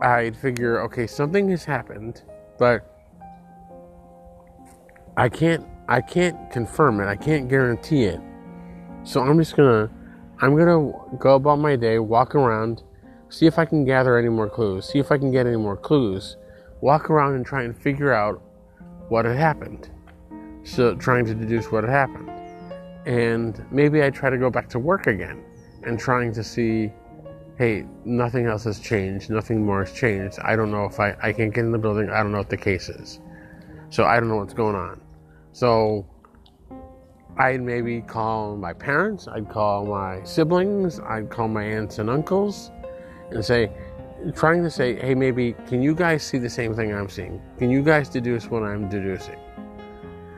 I'd 0.00 0.36
figure, 0.36 0.80
okay, 0.82 1.06
something 1.06 1.48
has 1.50 1.64
happened, 1.64 2.22
but 2.58 2.94
I 5.16 5.28
can't, 5.28 5.66
I 5.88 6.00
can't 6.00 6.50
confirm 6.50 7.00
it. 7.00 7.06
I 7.06 7.16
can't 7.16 7.48
guarantee 7.48 8.04
it. 8.04 8.20
So 9.02 9.20
I'm 9.20 9.38
just 9.38 9.56
gonna, 9.56 9.90
I'm 10.40 10.56
gonna 10.56 10.92
go 11.18 11.34
about 11.34 11.58
my 11.58 11.76
day, 11.76 11.98
walk 11.98 12.34
around, 12.34 12.82
see 13.28 13.46
if 13.46 13.58
I 13.58 13.64
can 13.64 13.84
gather 13.84 14.16
any 14.16 14.28
more 14.28 14.48
clues, 14.48 14.86
see 14.86 14.98
if 14.98 15.10
I 15.10 15.18
can 15.18 15.30
get 15.30 15.46
any 15.46 15.56
more 15.56 15.76
clues, 15.76 16.36
walk 16.80 17.10
around 17.10 17.34
and 17.34 17.44
try 17.44 17.64
and 17.64 17.76
figure 17.76 18.12
out 18.12 18.40
what 19.08 19.24
had 19.24 19.36
happened. 19.36 19.90
So, 20.64 20.94
trying 20.94 21.24
to 21.26 21.34
deduce 21.34 21.72
what 21.72 21.84
had 21.84 21.90
happened. 21.90 22.37
And 23.08 23.64
maybe 23.72 24.04
I 24.04 24.10
try 24.10 24.28
to 24.28 24.36
go 24.36 24.50
back 24.50 24.68
to 24.68 24.78
work 24.78 25.06
again 25.06 25.42
and 25.82 25.98
trying 25.98 26.32
to 26.34 26.44
see 26.44 26.92
hey, 27.58 27.84
nothing 28.04 28.46
else 28.46 28.62
has 28.62 28.78
changed, 28.78 29.30
nothing 29.30 29.66
more 29.66 29.84
has 29.84 29.92
changed. 29.92 30.38
I 30.44 30.54
don't 30.54 30.70
know 30.70 30.84
if 30.84 31.00
I, 31.00 31.16
I 31.20 31.32
can't 31.32 31.52
get 31.52 31.64
in 31.64 31.72
the 31.72 31.78
building, 31.78 32.08
I 32.08 32.22
don't 32.22 32.30
know 32.30 32.38
what 32.38 32.50
the 32.50 32.56
case 32.56 32.88
is. 32.88 33.18
So 33.90 34.04
I 34.04 34.20
don't 34.20 34.28
know 34.28 34.36
what's 34.36 34.54
going 34.54 34.76
on. 34.76 35.00
So 35.50 36.06
I'd 37.36 37.60
maybe 37.60 38.00
call 38.00 38.56
my 38.56 38.72
parents, 38.72 39.26
I'd 39.26 39.48
call 39.48 39.86
my 39.86 40.22
siblings, 40.22 41.00
I'd 41.00 41.30
call 41.30 41.48
my 41.48 41.64
aunts 41.64 41.98
and 41.98 42.08
uncles 42.08 42.70
and 43.32 43.44
say, 43.44 43.72
trying 44.36 44.62
to 44.62 44.70
say, 44.70 44.94
hey, 44.94 45.16
maybe 45.16 45.54
can 45.66 45.82
you 45.82 45.96
guys 45.96 46.22
see 46.22 46.38
the 46.38 46.50
same 46.50 46.76
thing 46.76 46.94
I'm 46.94 47.08
seeing? 47.08 47.42
Can 47.58 47.70
you 47.70 47.82
guys 47.82 48.08
deduce 48.08 48.48
what 48.48 48.62
I'm 48.62 48.88
deducing? 48.88 49.38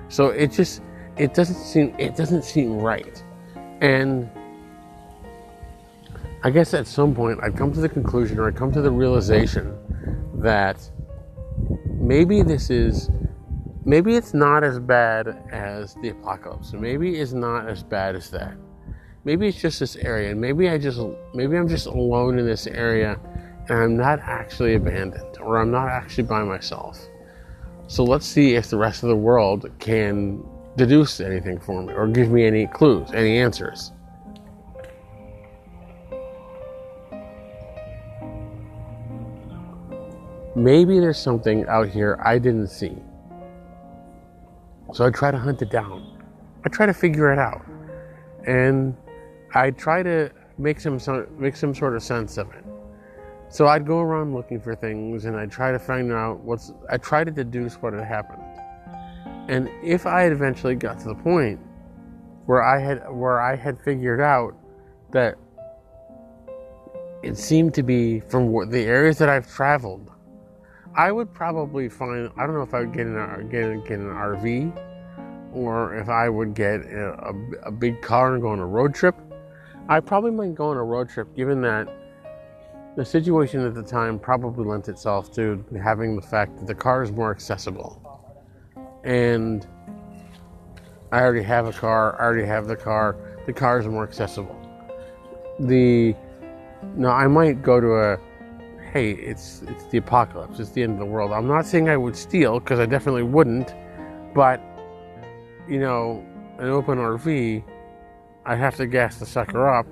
So 0.09 0.29
it 0.29 0.53
just 0.53 0.81
it 1.21 1.35
doesn't 1.35 1.57
seem 1.57 1.95
it 1.99 2.17
doesn't 2.17 2.43
seem 2.43 2.79
right. 2.79 3.23
And 3.83 4.31
I 6.43 6.49
guess 6.51 6.73
at 6.73 6.87
some 6.87 7.15
point 7.15 7.41
I'd 7.43 7.57
come 7.57 7.73
to 7.75 7.81
the 7.81 7.89
conclusion 7.91 8.39
or 8.39 8.49
I'd 8.49 8.57
come 8.57 8.73
to 8.73 8.81
the 8.81 8.91
realization 8.91 9.77
that 10.37 10.91
maybe 11.85 12.43
this 12.43 12.71
is 12.71 13.11
maybe 13.85 14.17
it's 14.17 14.33
not 14.33 14.65
as 14.65 14.79
bad 14.79 15.43
as 15.53 15.95
the 15.97 16.09
apocalypse. 16.09 16.73
Maybe 16.73 17.17
it's 17.17 17.33
not 17.33 17.69
as 17.69 17.83
bad 17.83 18.17
as 18.17 18.31
that. 18.31 18.57
Maybe 19.25 19.49
it's 19.49 19.61
just 19.61 19.81
this 19.81 19.97
area, 19.97 20.31
and 20.31 20.41
maybe 20.41 20.71
I 20.71 20.79
just 20.79 21.01
maybe 21.35 21.59
I'm 21.59 21.69
just 21.69 21.85
alone 21.85 22.39
in 22.39 22.47
this 22.47 22.67
area 22.67 23.21
and 23.69 23.79
I'm 23.79 23.97
not 23.99 24.21
actually 24.21 24.75
abandoned 24.75 25.37
or 25.39 25.59
I'm 25.59 25.71
not 25.71 25.89
actually 25.89 26.25
by 26.25 26.43
myself. 26.45 26.99
So 27.89 28.05
let's 28.05 28.25
see 28.25 28.55
if 28.55 28.71
the 28.71 28.79
rest 28.79 29.03
of 29.03 29.11
the 29.11 29.17
world 29.17 29.71
can 29.79 30.43
deduce 30.77 31.21
anything 31.21 31.59
for 31.59 31.83
me 31.83 31.93
or 31.93 32.07
give 32.07 32.31
me 32.31 32.45
any 32.45 32.67
clues, 32.67 33.11
any 33.13 33.39
answers. 33.39 33.93
maybe 40.61 40.99
there's 40.99 41.19
something 41.19 41.67
out 41.67 41.89
here 41.89 42.21
I 42.25 42.39
didn't 42.39 42.69
see. 42.69 42.97
So 44.93 45.07
I 45.07 45.11
try 45.11 45.31
to 45.31 45.39
hunt 45.39 45.63
it 45.63 45.71
down. 45.71 46.19
I 46.65 46.69
try 46.69 46.87
to 46.87 46.95
figure 46.95 47.33
it 47.33 47.39
out. 47.39 47.65
And 48.47 48.97
I 49.55 49.71
try 49.71 50.03
to 50.03 50.31
make 50.59 50.81
some 50.81 50.99
make 51.39 51.57
some 51.57 51.75
sort 51.75 51.97
of 51.97 52.03
sense 52.03 52.37
of 52.37 52.51
it. 52.53 52.65
So 53.49 53.67
I'd 53.67 53.87
go 53.87 54.01
around 54.01 54.35
looking 54.35 54.61
for 54.61 54.75
things 54.75 55.25
and 55.25 55.37
I'd 55.37 55.51
try 55.51 55.73
to 55.73 55.79
find 55.79 56.13
out 56.13 56.41
what's 56.41 56.73
I 56.91 56.99
try 56.99 57.25
to 57.25 57.31
deduce 57.31 57.75
what 57.77 57.93
had 57.93 58.05
happened. 58.05 58.43
And 59.49 59.69
if 59.83 60.07
I 60.07 60.23
had 60.23 60.33
eventually 60.33 60.75
got 60.75 61.01
to 61.01 61.09
the 61.09 61.15
point 61.15 61.59
where 62.47 62.63
I 62.63 62.81
had 62.81 63.11
where 63.11 63.41
I 63.41 63.57
had 63.57 63.81
figured 63.81 64.21
out 64.21 64.55
that 65.13 65.37
it 67.23 67.37
seemed 67.37 67.75
to 67.75 67.83
be 67.83 68.21
from 68.21 68.71
the 68.71 68.81
areas 68.81 69.19
that 69.19 69.29
I've 69.29 69.51
traveled 69.51 70.11
I 70.95 71.13
would 71.13 71.33
probably 71.33 71.89
find. 71.89 72.31
I 72.37 72.47
don't 72.47 72.55
know 72.55 72.63
if 72.63 72.75
I 72.75 72.81
would 72.81 72.93
get 72.93 73.07
an 73.07 73.49
get, 73.49 73.85
get 73.87 73.99
an 74.01 74.09
RV, 74.09 75.53
or 75.55 75.95
if 75.97 76.09
I 76.09 76.29
would 76.29 76.55
get 76.55 76.81
a, 76.81 77.31
a, 77.31 77.69
a 77.69 77.71
big 77.71 78.03
car 78.03 78.35
and 78.35 78.43
go 78.43 78.49
on 78.49 78.59
a 78.59 78.67
road 78.67 78.95
trip. 78.95 79.15
I 79.89 80.01
probably 80.01 80.33
might 80.33 80.55
go 80.55 80.71
on 80.71 80.77
a 80.77 80.83
road 80.83 81.09
trip, 81.09 81.35
given 81.37 81.61
that 81.63 81.89
the 82.97 83.05
situation 83.05 83.65
at 83.65 83.75
the 83.75 83.83
time 83.83 84.19
probably 84.19 84.65
lent 84.65 84.89
itself 84.89 85.33
to 85.35 85.65
having 85.81 86.17
the 86.17 86.23
fact 86.23 86.59
that 86.59 86.67
the 86.67 86.75
car 86.75 87.03
is 87.03 87.13
more 87.13 87.31
accessible. 87.31 88.10
And 89.05 89.67
I 91.13 91.21
already 91.21 91.43
have 91.43 91.67
a 91.67 91.73
car. 91.73 92.21
I 92.21 92.25
already 92.25 92.47
have 92.47 92.67
the 92.67 92.77
car. 92.77 93.17
The 93.47 93.53
car 93.53 93.79
is 93.79 93.87
more 93.87 94.05
accessible. 94.05 94.57
The 95.59 96.15
now 96.97 97.11
I 97.11 97.27
might 97.27 97.63
go 97.63 97.81
to 97.81 97.95
a 97.97 98.19
hey, 98.93 99.13
it's 99.13 99.63
it's 99.69 99.85
the 99.85 99.99
apocalypse, 99.99 100.59
it's 100.59 100.71
the 100.71 100.83
end 100.83 100.95
of 100.95 100.99
the 100.99 101.05
world. 101.05 101.33
I'm 101.33 101.47
not 101.47 101.67
saying 101.67 101.89
I 101.89 101.97
would 101.97 102.17
steal 102.17 102.61
because 102.61 102.79
I 102.79 102.87
definitely 102.87 103.23
wouldn't, 103.23 103.75
but 104.35 104.61
you 105.69 105.79
know, 105.79 106.25
an 106.59 106.69
open 106.69 106.99
RV, 106.99 107.63
I'd 108.45 108.59
have 108.59 108.77
to 108.77 108.87
gas 108.87 109.19
the 109.19 109.27
sucker 109.27 109.69
up, 109.69 109.87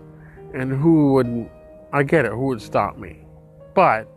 and 0.55 0.73
who 0.73 1.13
would? 1.15 1.51
I 1.93 2.03
get 2.03 2.25
it. 2.25 2.33
Who 2.33 2.47
would 2.47 2.61
stop 2.61 2.99
me? 2.99 3.25
But 3.75 4.09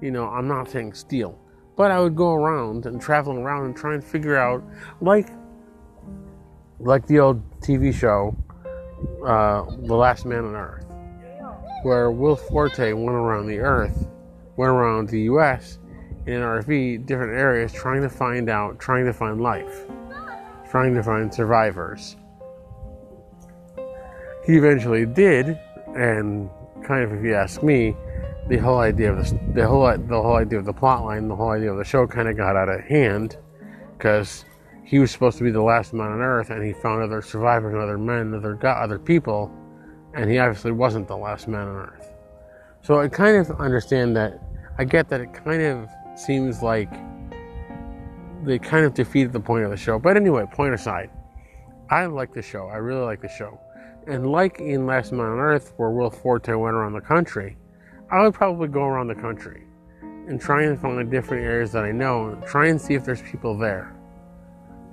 you 0.00 0.10
know, 0.10 0.28
I'm 0.28 0.46
not 0.46 0.68
saying 0.68 0.94
steal, 0.94 1.38
but 1.76 1.90
I 1.90 2.00
would 2.00 2.16
go 2.16 2.32
around 2.32 2.86
and 2.86 3.00
traveling 3.00 3.38
around 3.38 3.66
and 3.66 3.76
try 3.76 3.94
and 3.94 4.04
figure 4.04 4.36
out, 4.36 4.62
like, 5.00 5.28
like 6.78 7.06
the 7.06 7.20
old 7.20 7.60
TV 7.60 7.94
show, 7.94 8.36
uh, 9.24 9.64
The 9.86 9.94
Last 9.94 10.26
Man 10.26 10.44
on 10.44 10.54
Earth 10.54 10.82
where 11.82 12.10
Will 12.10 12.36
Forte 12.36 12.92
went 12.92 13.16
around 13.16 13.46
the 13.46 13.58
earth, 13.58 14.08
went 14.56 14.70
around 14.70 15.08
the 15.08 15.22
US 15.22 15.78
in 16.26 16.34
an 16.34 16.42
RV, 16.42 17.06
different 17.06 17.32
areas, 17.32 17.72
trying 17.72 18.02
to 18.02 18.08
find 18.08 18.48
out, 18.48 18.78
trying 18.78 19.04
to 19.06 19.12
find 19.12 19.40
life, 19.40 19.86
trying 20.70 20.94
to 20.94 21.02
find 21.02 21.32
survivors. 21.34 22.16
He 24.46 24.56
eventually 24.56 25.06
did, 25.06 25.58
and 25.96 26.48
kind 26.84 27.02
of, 27.02 27.12
if 27.12 27.24
you 27.24 27.34
ask 27.34 27.62
me, 27.62 27.96
the 28.48 28.56
whole 28.56 28.78
idea 28.78 29.12
of 29.12 29.18
the, 29.18 29.38
the 29.54 29.66
whole 29.66 29.96
the 29.96 30.22
whole 30.22 30.36
idea 30.36 30.58
of 30.58 30.64
the 30.64 30.72
plot 30.72 31.04
line, 31.04 31.28
the 31.28 31.36
whole 31.36 31.50
idea 31.50 31.70
of 31.70 31.78
the 31.78 31.84
show, 31.84 32.06
kind 32.06 32.28
of 32.28 32.36
got 32.36 32.56
out 32.56 32.68
of 32.68 32.80
hand 32.80 33.36
because 33.96 34.44
he 34.84 34.98
was 34.98 35.10
supposed 35.10 35.38
to 35.38 35.44
be 35.44 35.50
the 35.50 35.62
last 35.62 35.92
man 35.92 36.10
on 36.10 36.20
Earth, 36.20 36.50
and 36.50 36.64
he 36.64 36.72
found 36.72 37.02
other 37.02 37.22
survivors, 37.22 37.72
and 37.72 37.82
other 37.82 37.98
men, 37.98 38.34
other 38.34 38.58
other 38.66 38.98
people 38.98 39.50
and 40.14 40.30
he 40.30 40.38
obviously 40.38 40.72
wasn't 40.72 41.08
the 41.08 41.16
last 41.16 41.48
man 41.48 41.66
on 41.68 41.76
earth. 41.76 42.12
So 42.82 43.00
I 43.00 43.08
kind 43.08 43.36
of 43.36 43.50
understand 43.60 44.16
that. 44.16 44.40
I 44.78 44.84
get 44.84 45.08
that 45.10 45.20
it 45.20 45.32
kind 45.32 45.62
of 45.62 45.88
seems 46.16 46.62
like 46.62 46.90
they 48.44 48.58
kind 48.58 48.84
of 48.84 48.94
defeated 48.94 49.32
the 49.32 49.40
point 49.40 49.64
of 49.64 49.70
the 49.70 49.76
show. 49.76 49.98
But 49.98 50.16
anyway, 50.16 50.44
point 50.50 50.74
aside, 50.74 51.10
I 51.90 52.06
like 52.06 52.32
the 52.32 52.42
show. 52.42 52.68
I 52.68 52.76
really 52.76 53.04
like 53.04 53.20
the 53.20 53.28
show. 53.28 53.60
And 54.06 54.32
like 54.32 54.60
in 54.60 54.86
Last 54.86 55.12
Man 55.12 55.26
on 55.26 55.38
Earth, 55.38 55.74
where 55.76 55.90
Will 55.90 56.10
Forte 56.10 56.52
went 56.54 56.74
around 56.74 56.94
the 56.94 57.00
country, 57.00 57.56
I 58.12 58.20
would 58.20 58.34
probably 58.34 58.68
go 58.68 58.84
around 58.84 59.08
the 59.08 59.14
country 59.14 59.62
and 60.02 60.38
try 60.38 60.64
and 60.64 60.78
find 60.78 61.10
different 61.10 61.42
areas 61.42 61.72
that 61.72 61.82
I 61.82 61.92
know, 61.92 62.28
and 62.28 62.42
try 62.44 62.68
and 62.68 62.78
see 62.78 62.92
if 62.92 63.06
there's 63.06 63.22
people 63.22 63.56
there, 63.56 63.96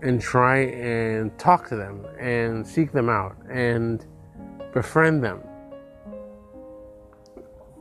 and 0.02 0.22
try 0.22 0.60
and 0.60 1.38
talk 1.38 1.68
to 1.68 1.76
them 1.76 2.06
and 2.18 2.66
seek 2.66 2.94
them 2.94 3.10
out 3.10 3.36
and 3.50 4.06
befriend 4.74 5.22
them. 5.22 5.42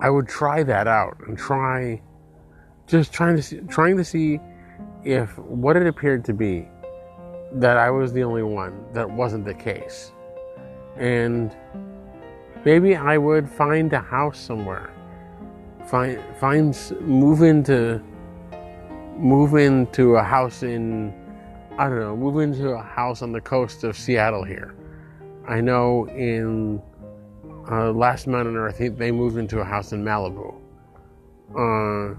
I 0.00 0.10
would 0.10 0.26
try 0.26 0.64
that 0.64 0.88
out 0.88 1.16
and 1.28 1.38
try 1.38 2.02
just 2.88 3.12
trying 3.12 3.36
to 3.36 3.42
see, 3.42 3.60
trying 3.68 3.96
to 3.96 4.04
see 4.04 4.40
if 5.04 5.38
what 5.38 5.76
it 5.76 5.86
appeared 5.86 6.24
to 6.24 6.34
be 6.34 6.68
that 7.52 7.76
I 7.76 7.90
was 7.90 8.12
the 8.12 8.24
only 8.24 8.42
one 8.42 8.92
that 8.92 9.08
wasn't 9.08 9.44
the 9.44 9.54
case. 9.54 10.10
And 10.96 11.56
maybe 12.64 12.96
I 12.96 13.18
would 13.18 13.48
find 13.48 13.92
a 13.92 14.00
house 14.00 14.38
somewhere. 14.38 14.92
Find 15.90 16.22
find 16.38 16.78
move 17.00 17.42
into 17.42 18.02
move 19.16 19.54
into 19.54 20.16
a 20.16 20.22
house 20.22 20.62
in, 20.62 21.14
I 21.78 21.88
don't 21.88 22.00
know, 22.00 22.16
move 22.16 22.40
into 22.40 22.70
a 22.70 22.82
house 22.82 23.22
on 23.22 23.32
the 23.32 23.40
coast 23.40 23.84
of 23.84 23.96
Seattle 23.96 24.44
here. 24.44 24.74
I 25.46 25.60
know 25.60 26.06
in 26.08 26.82
uh, 27.70 27.90
Last 27.92 28.26
Man 28.26 28.46
on 28.46 28.56
Earth, 28.56 28.78
they 28.78 29.10
moved 29.10 29.38
into 29.38 29.60
a 29.60 29.64
house 29.64 29.92
in 29.92 30.04
Malibu. 30.04 30.54
Uh, 31.56 32.14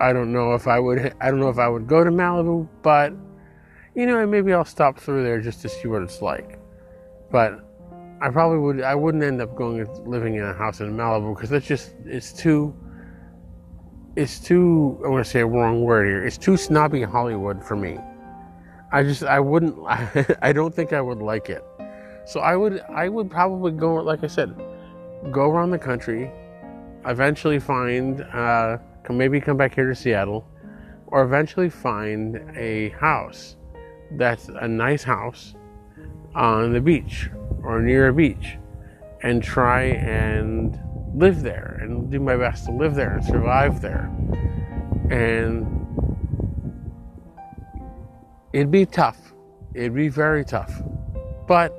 I 0.00 0.14
don't 0.14 0.32
know 0.32 0.54
if 0.54 0.66
I 0.66 0.78
would. 0.80 1.14
I 1.20 1.30
don't 1.30 1.40
know 1.40 1.50
if 1.50 1.58
I 1.58 1.68
would 1.68 1.86
go 1.86 2.02
to 2.02 2.10
Malibu, 2.10 2.66
but 2.82 3.12
you 3.94 4.06
know, 4.06 4.26
maybe 4.26 4.54
I'll 4.54 4.64
stop 4.64 4.98
through 4.98 5.24
there 5.24 5.40
just 5.40 5.60
to 5.62 5.68
see 5.68 5.88
what 5.88 6.02
it's 6.02 6.22
like. 6.22 6.58
But 7.30 7.60
I 8.22 8.30
probably 8.30 8.58
would. 8.58 8.80
I 8.80 8.94
wouldn't 8.94 9.22
end 9.22 9.42
up 9.42 9.54
going 9.56 9.86
living 10.08 10.36
in 10.36 10.44
a 10.44 10.54
house 10.54 10.80
in 10.80 10.96
Malibu 10.96 11.34
because 11.34 11.52
it's 11.52 11.66
just 11.66 11.92
it's 12.06 12.32
too. 12.32 12.74
It's 14.20 14.38
too. 14.38 15.00
I 15.02 15.08
want 15.08 15.24
to 15.24 15.30
say 15.30 15.40
a 15.40 15.46
wrong 15.46 15.80
word 15.80 16.06
here. 16.06 16.26
It's 16.26 16.36
too 16.36 16.58
snobby 16.58 17.00
Hollywood 17.00 17.64
for 17.64 17.74
me. 17.74 17.96
I 18.92 19.02
just 19.02 19.22
I 19.22 19.40
wouldn't. 19.40 19.78
I, 19.86 20.26
I 20.42 20.52
don't 20.52 20.74
think 20.74 20.92
I 20.92 21.00
would 21.00 21.20
like 21.20 21.48
it. 21.48 21.64
So 22.26 22.40
I 22.40 22.54
would. 22.54 22.82
I 22.90 23.08
would 23.08 23.30
probably 23.30 23.72
go. 23.72 23.94
Like 23.94 24.22
I 24.22 24.26
said, 24.26 24.54
go 25.30 25.48
around 25.50 25.70
the 25.70 25.78
country. 25.78 26.30
Eventually 27.06 27.58
find. 27.58 28.20
Uh, 28.20 28.76
maybe 29.08 29.40
come 29.40 29.56
back 29.56 29.74
here 29.74 29.88
to 29.88 29.94
Seattle, 29.94 30.46
or 31.06 31.22
eventually 31.22 31.70
find 31.70 32.36
a 32.58 32.90
house 32.90 33.56
that's 34.18 34.50
a 34.50 34.68
nice 34.68 35.02
house 35.02 35.54
on 36.34 36.74
the 36.74 36.80
beach 36.80 37.30
or 37.64 37.80
near 37.80 38.08
a 38.08 38.12
beach 38.12 38.58
and 39.22 39.42
try 39.42 39.84
and 39.84 40.78
live 41.14 41.42
there 41.42 41.78
and 41.80 42.10
do 42.10 42.20
my 42.20 42.36
best 42.36 42.66
to 42.66 42.72
live 42.72 42.94
there 42.94 43.14
and 43.14 43.24
survive 43.24 43.80
there. 43.80 44.10
And 45.10 45.66
it'd 48.52 48.70
be 48.70 48.86
tough. 48.86 49.32
It'd 49.74 49.94
be 49.94 50.08
very 50.08 50.44
tough. 50.44 50.82
But, 51.46 51.72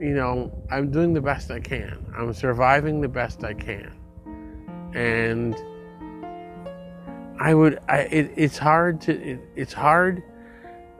you 0.00 0.14
know, 0.14 0.50
I'm 0.70 0.90
doing 0.90 1.12
the 1.12 1.20
best 1.20 1.50
I 1.50 1.60
can. 1.60 2.06
I'm 2.16 2.32
surviving 2.32 3.00
the 3.00 3.08
best 3.08 3.44
I 3.44 3.54
can. 3.54 3.92
And 4.94 5.54
I 7.40 7.54
would. 7.54 7.78
I, 7.88 8.00
it, 8.00 8.32
it's 8.36 8.58
hard 8.58 9.00
to. 9.02 9.12
It, 9.12 9.40
it's 9.56 9.72
hard. 9.72 10.22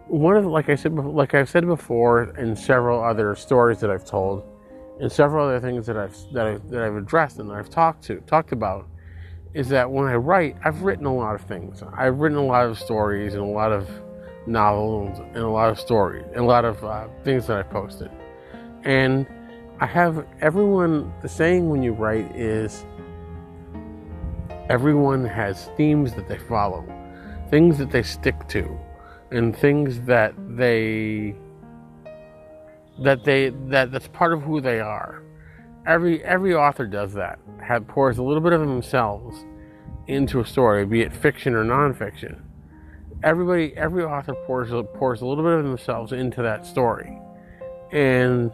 One 0.08 0.36
of 0.36 0.44
like 0.44 0.68
I 0.68 0.74
said, 0.74 0.94
like 0.94 1.34
I've 1.34 1.48
said 1.48 1.66
before, 1.66 2.34
in 2.36 2.56
several 2.56 3.02
other 3.02 3.34
stories 3.36 3.80
that 3.80 3.90
I've 3.90 4.04
told, 4.04 4.44
and 5.00 5.10
several 5.10 5.48
other 5.48 5.60
things 5.60 5.86
that 5.86 5.96
I've 5.96 6.16
that 6.32 6.46
I've, 6.46 6.70
that 6.70 6.82
I've 6.82 6.96
addressed 6.96 7.38
and 7.38 7.50
that 7.50 7.54
I've 7.54 7.70
talked 7.70 8.04
to 8.04 8.20
talked 8.20 8.52
about, 8.52 8.86
is 9.54 9.68
that 9.70 9.90
when 9.90 10.06
I 10.06 10.14
write, 10.14 10.56
I've 10.64 10.82
written 10.82 11.06
a 11.06 11.14
lot 11.14 11.34
of 11.34 11.42
things. 11.42 11.82
I've 11.94 12.18
written 12.18 12.38
a 12.38 12.44
lot 12.44 12.66
of 12.66 12.78
stories 12.78 13.34
and 13.34 13.42
a 13.42 13.46
lot 13.46 13.72
of 13.72 13.88
novels 14.46 15.18
and 15.18 15.38
a 15.38 15.48
lot 15.48 15.70
of 15.70 15.78
stories 15.78 16.24
and 16.28 16.38
a 16.38 16.44
lot 16.44 16.64
of 16.64 16.84
uh, 16.84 17.08
things 17.24 17.46
that 17.46 17.58
I've 17.58 17.70
posted, 17.70 18.10
and 18.84 19.26
I 19.80 19.86
have 19.86 20.26
everyone. 20.40 21.12
The 21.22 21.28
saying 21.28 21.68
when 21.68 21.82
you 21.82 21.92
write 21.92 22.34
is 22.36 22.84
Everyone 24.68 25.24
has 25.24 25.68
themes 25.76 26.14
that 26.14 26.28
they 26.28 26.38
follow, 26.38 26.82
things 27.50 27.78
that 27.78 27.90
they 27.90 28.02
stick 28.02 28.48
to, 28.48 28.78
and 29.30 29.54
things 29.54 30.00
that 30.02 30.34
they 30.56 31.34
that 33.00 33.24
they 33.24 33.50
that 33.68 33.90
that's 33.92 34.08
part 34.08 34.32
of 34.32 34.42
who 34.42 34.60
they 34.60 34.80
are. 34.80 35.22
Every 35.86 36.22
every 36.24 36.54
author 36.54 36.86
does 36.86 37.12
that. 37.14 37.38
Have 37.60 37.86
pours 37.88 38.18
a 38.18 38.22
little 38.22 38.42
bit 38.42 38.52
of 38.52 38.60
themselves 38.60 39.44
into 40.06 40.40
a 40.40 40.46
story, 40.46 40.84
be 40.84 41.00
it 41.00 41.12
fiction 41.12 41.54
or 41.54 41.64
nonfiction. 41.64 42.40
Everybody, 43.22 43.72
every 43.76 44.04
author 44.04 44.34
pours 44.34 44.70
pours 44.94 45.22
a 45.22 45.26
little 45.26 45.44
bit 45.44 45.52
of 45.52 45.64
themselves 45.64 46.12
into 46.12 46.42
that 46.42 46.66
story, 46.66 47.18
and 47.92 48.52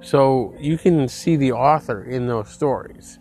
so 0.00 0.54
you 0.58 0.78
can 0.78 1.08
see 1.08 1.36
the 1.36 1.52
author 1.52 2.04
in 2.04 2.26
those 2.26 2.48
stories. 2.48 3.18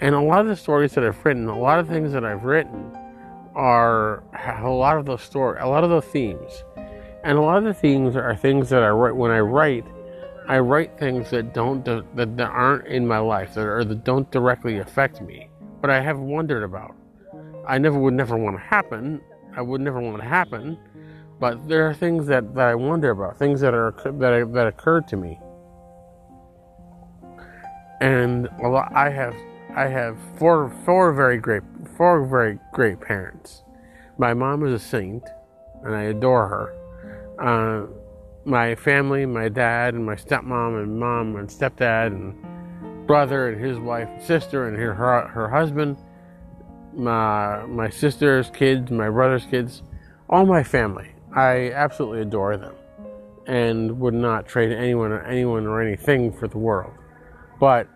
And 0.00 0.14
a 0.14 0.20
lot 0.20 0.40
of 0.40 0.48
the 0.48 0.56
stories 0.56 0.92
that 0.92 1.04
I've 1.04 1.24
written, 1.24 1.48
a 1.48 1.58
lot 1.58 1.78
of 1.78 1.88
things 1.88 2.12
that 2.12 2.24
I've 2.24 2.44
written 2.44 2.92
are 3.54 4.24
a 4.34 4.68
lot 4.68 4.98
of 4.98 5.06
those 5.06 5.22
story, 5.22 5.60
a 5.60 5.66
lot 5.66 5.84
of 5.84 5.90
those 5.90 6.04
themes. 6.04 6.64
And 7.24 7.38
a 7.38 7.40
lot 7.40 7.56
of 7.56 7.64
the 7.64 7.72
themes 7.72 8.16
are 8.16 8.36
things 8.36 8.68
that 8.68 8.82
I 8.82 8.90
write 8.90 9.16
when 9.16 9.30
I 9.30 9.40
write. 9.40 9.86
I 10.46 10.58
write 10.58 10.98
things 10.98 11.30
that 11.30 11.54
don't 11.54 11.82
that, 11.86 12.04
that 12.14 12.40
aren't 12.40 12.86
in 12.86 13.06
my 13.06 13.18
life 13.18 13.54
that 13.54 13.66
are 13.66 13.82
that 13.82 14.04
don't 14.04 14.30
directly 14.30 14.78
affect 14.78 15.22
me, 15.22 15.48
but 15.80 15.88
I 15.88 16.00
have 16.00 16.18
wondered 16.18 16.62
about. 16.62 16.94
I 17.66 17.78
never 17.78 17.98
would 17.98 18.12
never 18.12 18.36
want 18.36 18.56
to 18.58 18.62
happen. 18.62 19.22
I 19.56 19.62
would 19.62 19.80
never 19.80 20.00
want 20.00 20.18
to 20.18 20.28
happen, 20.28 20.76
but 21.40 21.66
there 21.66 21.88
are 21.88 21.94
things 21.94 22.26
that, 22.26 22.54
that 22.56 22.66
I 22.66 22.74
wonder 22.74 23.10
about, 23.10 23.38
things 23.38 23.60
that 23.62 23.72
are 23.72 23.94
that 24.04 24.52
that 24.52 24.66
occurred 24.66 25.08
to 25.08 25.16
me, 25.16 25.40
and 28.02 28.48
a 28.62 28.68
lot, 28.68 28.92
I 28.94 29.08
have 29.08 29.34
I 29.74 29.86
have 29.86 30.18
four 30.36 30.68
four 30.84 31.14
very 31.14 31.38
great 31.38 31.62
four 31.96 32.26
very 32.26 32.58
great 32.74 33.00
parents. 33.00 33.62
My 34.18 34.34
mom 34.34 34.66
is 34.66 34.74
a 34.74 34.78
saint, 34.78 35.24
and 35.82 35.94
I 35.94 36.02
adore 36.02 36.48
her. 36.48 36.83
Uh, 37.38 37.86
my 38.44 38.74
family, 38.74 39.26
my 39.26 39.48
dad 39.48 39.94
and 39.94 40.04
my 40.04 40.14
stepmom 40.14 40.82
and 40.82 40.98
mom 40.98 41.36
and 41.36 41.48
stepdad 41.48 42.08
and 42.08 43.06
brother 43.06 43.48
and 43.48 43.62
his 43.62 43.78
wife 43.78 44.08
and 44.08 44.22
sister 44.22 44.68
and 44.68 44.76
her 44.76 44.94
her, 44.94 45.26
her 45.28 45.48
husband, 45.48 45.96
my 46.94 47.64
my 47.66 47.88
sister's 47.88 48.50
kids, 48.50 48.90
my 48.90 49.08
brother's 49.08 49.46
kids, 49.46 49.82
all 50.28 50.46
my 50.46 50.62
family. 50.62 51.10
I 51.34 51.72
absolutely 51.72 52.20
adore 52.22 52.56
them, 52.56 52.74
and 53.46 53.98
would 53.98 54.14
not 54.14 54.46
trade 54.46 54.72
anyone 54.72 55.10
or 55.10 55.22
anyone 55.22 55.66
or 55.66 55.80
anything 55.80 56.32
for 56.32 56.46
the 56.46 56.58
world. 56.58 56.92
But 57.58 57.88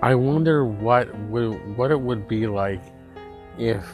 I 0.00 0.14
wonder 0.14 0.64
what 0.64 1.12
would, 1.22 1.76
what 1.76 1.90
it 1.90 2.00
would 2.00 2.28
be 2.28 2.46
like 2.46 2.82
if, 3.58 3.84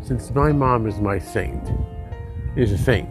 since 0.00 0.30
my 0.32 0.50
mom 0.50 0.88
is 0.88 0.98
my 0.98 1.20
saint, 1.20 1.70
is 2.56 2.72
a 2.72 2.78
saint, 2.78 3.08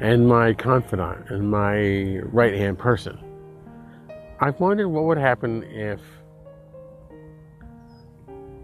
and 0.00 0.28
my 0.28 0.52
confidant 0.54 1.28
and 1.30 1.50
my 1.50 2.18
right 2.30 2.54
hand 2.54 2.78
person, 2.78 3.18
I've 4.38 4.60
wondered 4.60 4.88
what 4.88 5.04
would 5.04 5.18
happen 5.18 5.64
if 5.64 6.00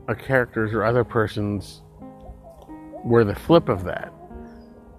a 0.07 0.15
character's 0.15 0.73
or 0.73 0.85
other 0.85 1.03
person's 1.03 1.83
were 3.05 3.25
the 3.25 3.35
flip 3.35 3.69
of 3.69 3.85
that. 3.85 4.13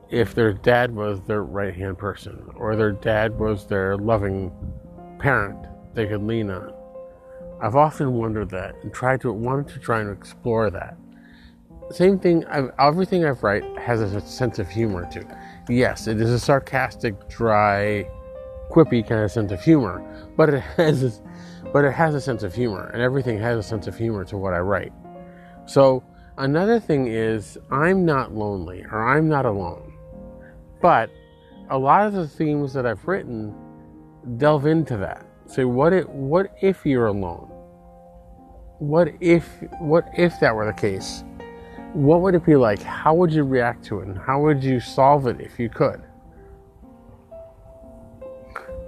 If 0.09 0.35
their 0.35 0.53
dad 0.53 0.93
was 0.93 1.21
their 1.21 1.43
right 1.43 1.73
hand 1.73 1.97
person, 1.97 2.49
or 2.55 2.75
their 2.75 2.91
dad 2.91 3.37
was 3.39 3.67
their 3.67 3.95
loving 3.95 4.51
parent 5.19 5.67
they 5.93 6.07
could 6.07 6.23
lean 6.23 6.49
on. 6.49 6.73
I've 7.61 7.75
often 7.75 8.13
wondered 8.13 8.49
that 8.51 8.75
and 8.83 8.93
tried 8.93 9.21
to 9.21 9.31
wanted 9.31 9.67
to 9.73 9.79
try 9.79 9.99
and 9.99 10.09
explore 10.09 10.69
that. 10.71 10.97
Same 11.91 12.19
thing. 12.19 12.45
I've, 12.45 12.71
everything 12.79 13.25
I've 13.25 13.43
write 13.43 13.63
has 13.77 14.01
a 14.01 14.21
sense 14.21 14.59
of 14.59 14.69
humor 14.69 15.09
too. 15.11 15.27
Yes, 15.67 16.07
it 16.07 16.21
is 16.21 16.29
a 16.29 16.39
sarcastic, 16.39 17.27
dry, 17.27 18.07
quippy 18.69 19.07
kind 19.07 19.23
of 19.23 19.31
sense 19.31 19.51
of 19.51 19.61
humor, 19.61 20.01
but 20.37 20.53
it 20.53 20.59
has, 20.77 21.21
but 21.73 21.83
it 21.83 21.91
has 21.91 22.15
a 22.15 22.21
sense 22.21 22.43
of 22.43 22.53
humor, 22.53 22.89
and 22.93 23.01
everything 23.01 23.39
has 23.39 23.57
a 23.57 23.63
sense 23.63 23.87
of 23.87 23.97
humor 23.97 24.23
to 24.25 24.37
what 24.37 24.53
I 24.53 24.59
write. 24.59 24.93
So 25.65 26.03
another 26.37 26.79
thing 26.79 27.07
is, 27.07 27.57
I'm 27.71 28.05
not 28.05 28.33
lonely 28.33 28.85
or 28.91 29.07
I'm 29.07 29.27
not 29.27 29.45
alone, 29.45 29.93
but 30.81 31.09
a 31.69 31.77
lot 31.77 32.07
of 32.07 32.13
the 32.13 32.27
themes 32.27 32.73
that 32.73 32.85
I've 32.85 33.07
written 33.07 33.53
delve 34.37 34.65
into 34.65 34.97
that. 34.97 35.25
Say, 35.45 35.65
what 35.65 35.93
if, 35.93 36.07
what 36.07 36.51
if 36.61 36.85
you're 36.85 37.07
alone? 37.07 37.47
What 38.79 39.09
if, 39.19 39.47
what 39.79 40.07
if 40.17 40.39
that 40.39 40.55
were 40.55 40.65
the 40.65 40.73
case? 40.73 41.23
What 41.93 42.21
would 42.21 42.35
it 42.35 42.45
be 42.45 42.55
like? 42.55 42.81
How 42.81 43.13
would 43.15 43.33
you 43.33 43.43
react 43.43 43.83
to 43.85 43.99
it? 43.99 44.07
And 44.07 44.17
how 44.17 44.41
would 44.41 44.63
you 44.63 44.79
solve 44.79 45.27
it 45.27 45.41
if 45.41 45.59
you 45.59 45.69
could? 45.69 46.03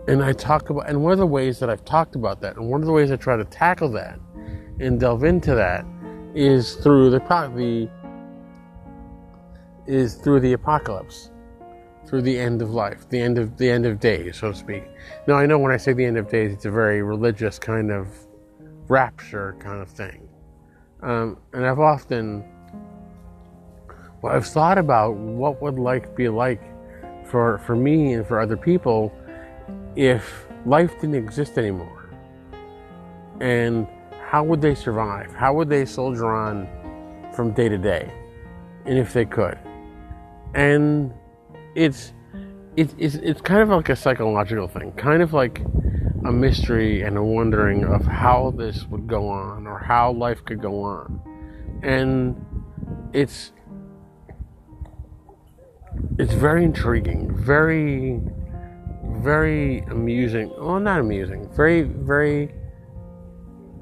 And 0.07 0.23
I 0.23 0.33
talk 0.33 0.69
about, 0.69 0.89
and 0.89 1.01
one 1.01 1.11
of 1.11 1.19
the 1.19 1.27
ways 1.27 1.59
that 1.59 1.69
I've 1.69 1.85
talked 1.85 2.15
about 2.15 2.41
that, 2.41 2.57
and 2.57 2.69
one 2.69 2.81
of 2.81 2.87
the 2.87 2.93
ways 2.93 3.11
I 3.11 3.15
try 3.15 3.37
to 3.37 3.45
tackle 3.45 3.91
that 3.93 4.19
and 4.79 4.99
delve 4.99 5.23
into 5.23 5.55
that 5.55 5.85
is 6.35 6.75
through 6.75 7.09
the, 7.09 7.19
the 7.19 7.89
is 9.87 10.15
through 10.15 10.39
the 10.39 10.53
apocalypse 10.53 11.30
through 12.11 12.21
the 12.21 12.37
end 12.37 12.61
of 12.61 12.73
life, 12.73 13.07
the 13.07 13.21
end 13.21 13.37
of 13.37 13.55
the 13.55 13.69
end 13.69 13.85
of 13.85 13.97
days, 14.01 14.35
so 14.35 14.51
to 14.51 14.57
speak. 14.57 14.83
Now 15.27 15.35
I 15.35 15.45
know 15.45 15.57
when 15.57 15.71
I 15.71 15.77
say 15.77 15.93
the 15.93 16.03
end 16.03 16.17
of 16.17 16.29
days, 16.29 16.51
it's 16.51 16.65
a 16.65 16.69
very 16.69 17.01
religious 17.01 17.57
kind 17.57 17.89
of 17.89 18.09
rapture 18.89 19.55
kind 19.59 19.81
of 19.81 19.87
thing, 19.87 20.27
um, 21.03 21.37
and 21.53 21.65
I've 21.65 21.79
often, 21.79 22.43
well, 24.21 24.35
I've 24.35 24.45
thought 24.45 24.77
about 24.77 25.15
what 25.15 25.61
would 25.61 25.79
life 25.79 26.13
be 26.13 26.27
like 26.27 26.61
for 27.25 27.59
for 27.59 27.77
me 27.77 28.11
and 28.11 28.27
for 28.27 28.41
other 28.41 28.57
people 28.57 29.13
if 29.95 30.45
life 30.65 30.91
didn't 30.99 31.15
exist 31.15 31.57
anymore? 31.57 32.09
And 33.39 33.87
how 34.21 34.43
would 34.43 34.61
they 34.61 34.75
survive? 34.75 35.33
How 35.33 35.53
would 35.53 35.69
they 35.69 35.85
soldier 35.85 36.29
on 36.29 36.67
from 37.33 37.51
day 37.53 37.69
to 37.69 37.77
day? 37.77 38.11
And 38.85 38.97
if 38.97 39.13
they 39.13 39.23
could. 39.23 39.57
And 40.53 41.13
it's 41.75 42.13
it, 42.75 42.93
it's 42.97 43.15
it's 43.15 43.41
kind 43.41 43.61
of 43.61 43.69
like 43.69 43.89
a 43.89 43.95
psychological 43.95 44.67
thing, 44.67 44.91
kind 44.93 45.21
of 45.21 45.33
like 45.33 45.61
a 46.25 46.31
mystery 46.31 47.01
and 47.01 47.17
a 47.17 47.23
wondering 47.23 47.83
of 47.83 48.05
how 48.05 48.53
this 48.55 48.85
would 48.85 49.07
go 49.07 49.27
on 49.27 49.67
or 49.67 49.79
how 49.79 50.11
life 50.11 50.43
could 50.45 50.61
go 50.61 50.83
on. 50.83 51.21
And 51.83 52.45
it's 53.13 53.51
it's 56.17 56.33
very 56.33 56.63
intriguing, 56.63 57.35
very 57.35 58.21
very 59.17 59.79
amusing. 59.89 60.51
Well, 60.57 60.79
not 60.79 60.99
amusing, 60.99 61.49
very 61.53 61.81
very 61.81 62.53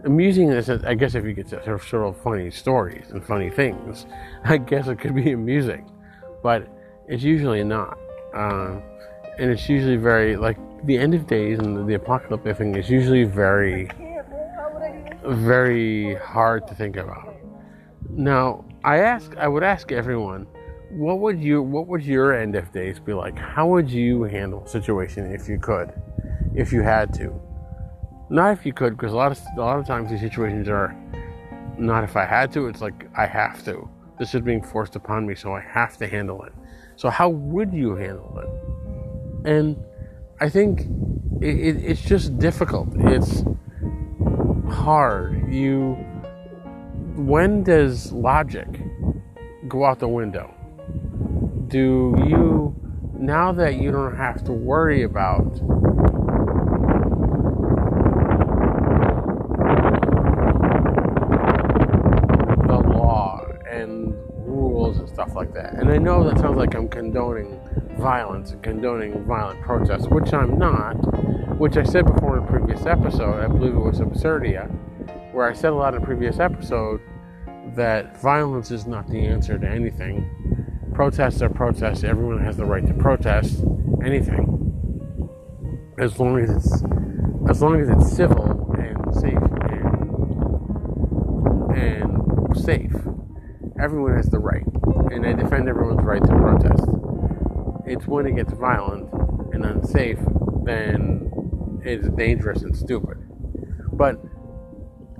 amusing. 0.04 0.50
Is 0.50 0.70
I 0.70 0.96
guess 0.96 1.14
if 1.14 1.26
you 1.26 1.36
could 1.36 1.50
say 1.50 1.64
sort 1.64 2.08
of 2.08 2.22
funny 2.22 2.50
stories 2.50 3.06
and 3.12 3.24
funny 3.24 3.50
things, 3.52 4.08
I 4.44 4.58
guess 4.58 4.88
it 4.88 5.00
could 5.00 5.14
be 5.14 5.32
amusing, 5.32 5.92
but 6.42 6.68
it's 7.10 7.24
usually 7.24 7.64
not. 7.64 7.98
Um, 8.34 8.84
and 9.40 9.52
it's 9.52 9.68
usually 9.68 9.98
very 9.98 10.38
like 10.38 10.58
the 10.86 10.98
end 10.98 11.14
of 11.14 11.28
days 11.28 11.60
and 11.60 11.90
the 11.90 11.96
apocalyptic 11.96 12.58
thing 12.58 12.76
is 12.76 12.90
usually 12.90 13.24
very, 13.24 13.90
very 15.26 16.16
hard 16.16 16.68
to 16.68 16.76
think 16.76 16.96
about. 16.98 17.36
Now, 18.10 18.64
I 18.84 19.00
ask, 19.00 19.36
I 19.38 19.48
would 19.48 19.64
ask 19.64 19.92
everyone, 19.92 20.48
what 20.92 21.20
would 21.20 21.42
you, 21.42 21.62
what 21.62 21.88
would 21.88 22.04
your 22.04 22.34
end 22.34 22.56
of 22.56 22.72
days 22.72 23.00
be 23.00 23.14
like? 23.14 23.38
How 23.38 23.68
would 23.68 23.90
you 23.90 24.24
handle 24.24 24.64
a 24.64 24.68
situation 24.68 25.32
if 25.34 25.50
you 25.50 25.60
could, 25.60 25.92
if 26.56 26.72
you 26.72 26.82
had 26.82 27.14
to? 27.16 27.40
Not 28.30 28.54
if 28.54 28.66
you 28.66 28.74
could, 28.74 28.96
because 28.96 29.14
a 29.14 29.16
lot 29.16 29.32
of 29.32 29.40
a 29.58 29.60
lot 29.60 29.80
of 29.80 29.88
times 29.88 30.12
these 30.12 30.20
situations 30.20 30.70
are 30.70 30.96
not 31.78 32.04
if 32.04 32.16
I 32.16 32.26
had 32.26 32.52
to. 32.54 32.68
It's 32.68 32.82
like 32.82 33.10
I 33.18 33.26
have 33.26 33.64
to. 33.66 33.90
This 34.20 34.36
is 34.36 34.42
being 34.42 34.62
forced 34.62 34.96
upon 34.96 35.26
me, 35.26 35.34
so 35.34 35.54
I 35.54 35.62
have 35.62 35.98
to 35.98 36.08
handle 36.08 36.44
it. 36.44 36.54
So 37.00 37.10
how 37.10 37.30
would 37.30 37.74
you 37.74 37.96
handle 37.96 38.44
it? 38.44 39.50
And 39.50 39.82
I 40.42 40.50
think 40.50 40.82
it, 41.42 41.56
it, 41.56 41.78
it's 41.78 42.02
just 42.02 42.38
difficult. 42.38 42.90
It's 42.94 43.46
hard. 44.70 45.50
You, 45.50 45.94
when 47.16 47.64
does 47.64 48.12
logic 48.12 48.68
go 49.70 49.86
out 49.86 50.00
the 50.00 50.10
window? 50.10 50.54
Do 51.70 52.16
you, 52.28 52.76
now 53.18 53.54
that 53.54 53.76
you 53.76 53.94
don't 53.94 54.18
have 54.18 54.44
to 54.44 54.52
worry 54.52 55.04
about 55.04 55.58
stuff 65.20 65.36
like 65.36 65.54
that, 65.54 65.74
and 65.74 65.90
I 65.90 65.98
know 65.98 66.24
that 66.24 66.40
sounds 66.40 66.56
like 66.56 66.74
I'm 66.76 66.88
condoning 66.88 67.60
violence 67.98 68.52
and 68.52 68.64
condoning 68.64 69.26
violent 69.26 69.62
protests, 69.62 70.08
which 70.08 70.32
I'm 70.32 70.58
not, 70.58 70.94
which 71.60 71.76
I 71.76 71.84
said 71.84 72.06
before 72.06 72.38
in 72.38 72.44
a 72.46 72.48
previous 72.48 72.86
episode, 72.86 73.44
I 73.44 73.48
believe 73.48 73.74
it 73.74 73.80
was 73.80 74.00
Absurdia, 74.00 74.72
where 75.34 75.46
I 75.46 75.52
said 75.52 75.74
a 75.74 75.76
lot 75.76 75.94
in 75.94 76.02
a 76.02 76.06
previous 76.06 76.40
episode 76.40 77.02
that 77.76 78.22
violence 78.22 78.72
is 78.72 78.88
not 78.88 79.10
the 79.10 79.20
answer 79.20 79.60
to 79.60 79.68
anything. 79.68 80.24
Protests 80.94 81.42
are 81.42 81.50
protests, 81.50 82.06
everyone 82.06 82.42
has 82.42 82.56
the 82.56 82.64
right 82.64 82.88
to 82.88 82.94
protest 82.94 83.62
anything. 84.02 84.56
As 86.00 86.18
long 86.18 86.40
as 86.40 86.50
it's 86.50 86.82
as 87.50 87.62
long 87.62 87.82
as 87.82 87.90
it's 87.90 88.16
civil 88.16 88.74
and 88.80 89.14
safe 89.14 89.34
and 91.74 91.78
and 91.78 92.58
safe. 92.58 92.96
Everyone 93.82 94.16
has 94.16 94.28
the 94.28 94.40
right. 94.40 94.79
And 95.12 95.26
I 95.26 95.34
defend 95.34 95.68
everyone's 95.68 96.04
right 96.04 96.22
to 96.22 96.28
protest 96.28 96.86
it's 97.90 98.06
when 98.06 98.28
it 98.28 98.36
gets 98.36 98.54
violent 98.54 99.12
and 99.52 99.66
unsafe, 99.66 100.20
then 100.64 101.82
it's 101.84 102.08
dangerous 102.10 102.62
and 102.62 102.78
stupid. 102.78 103.18
But 103.94 104.22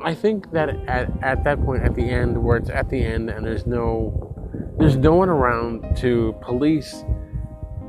I 0.02 0.14
think 0.14 0.52
that 0.52 0.70
at, 0.88 1.12
at 1.24 1.44
that 1.44 1.64
point, 1.66 1.84
at 1.84 1.96
the 1.96 2.04
end, 2.04 2.42
where 2.42 2.58
it's 2.58 2.70
at 2.70 2.90
the 2.90 3.04
end 3.04 3.30
and 3.30 3.46
there's 3.46 3.66
no 3.66 4.26
there's 4.78 4.96
no 4.96 5.16
one 5.16 5.30
around 5.30 5.98
to 5.98 6.34
police 6.42 7.04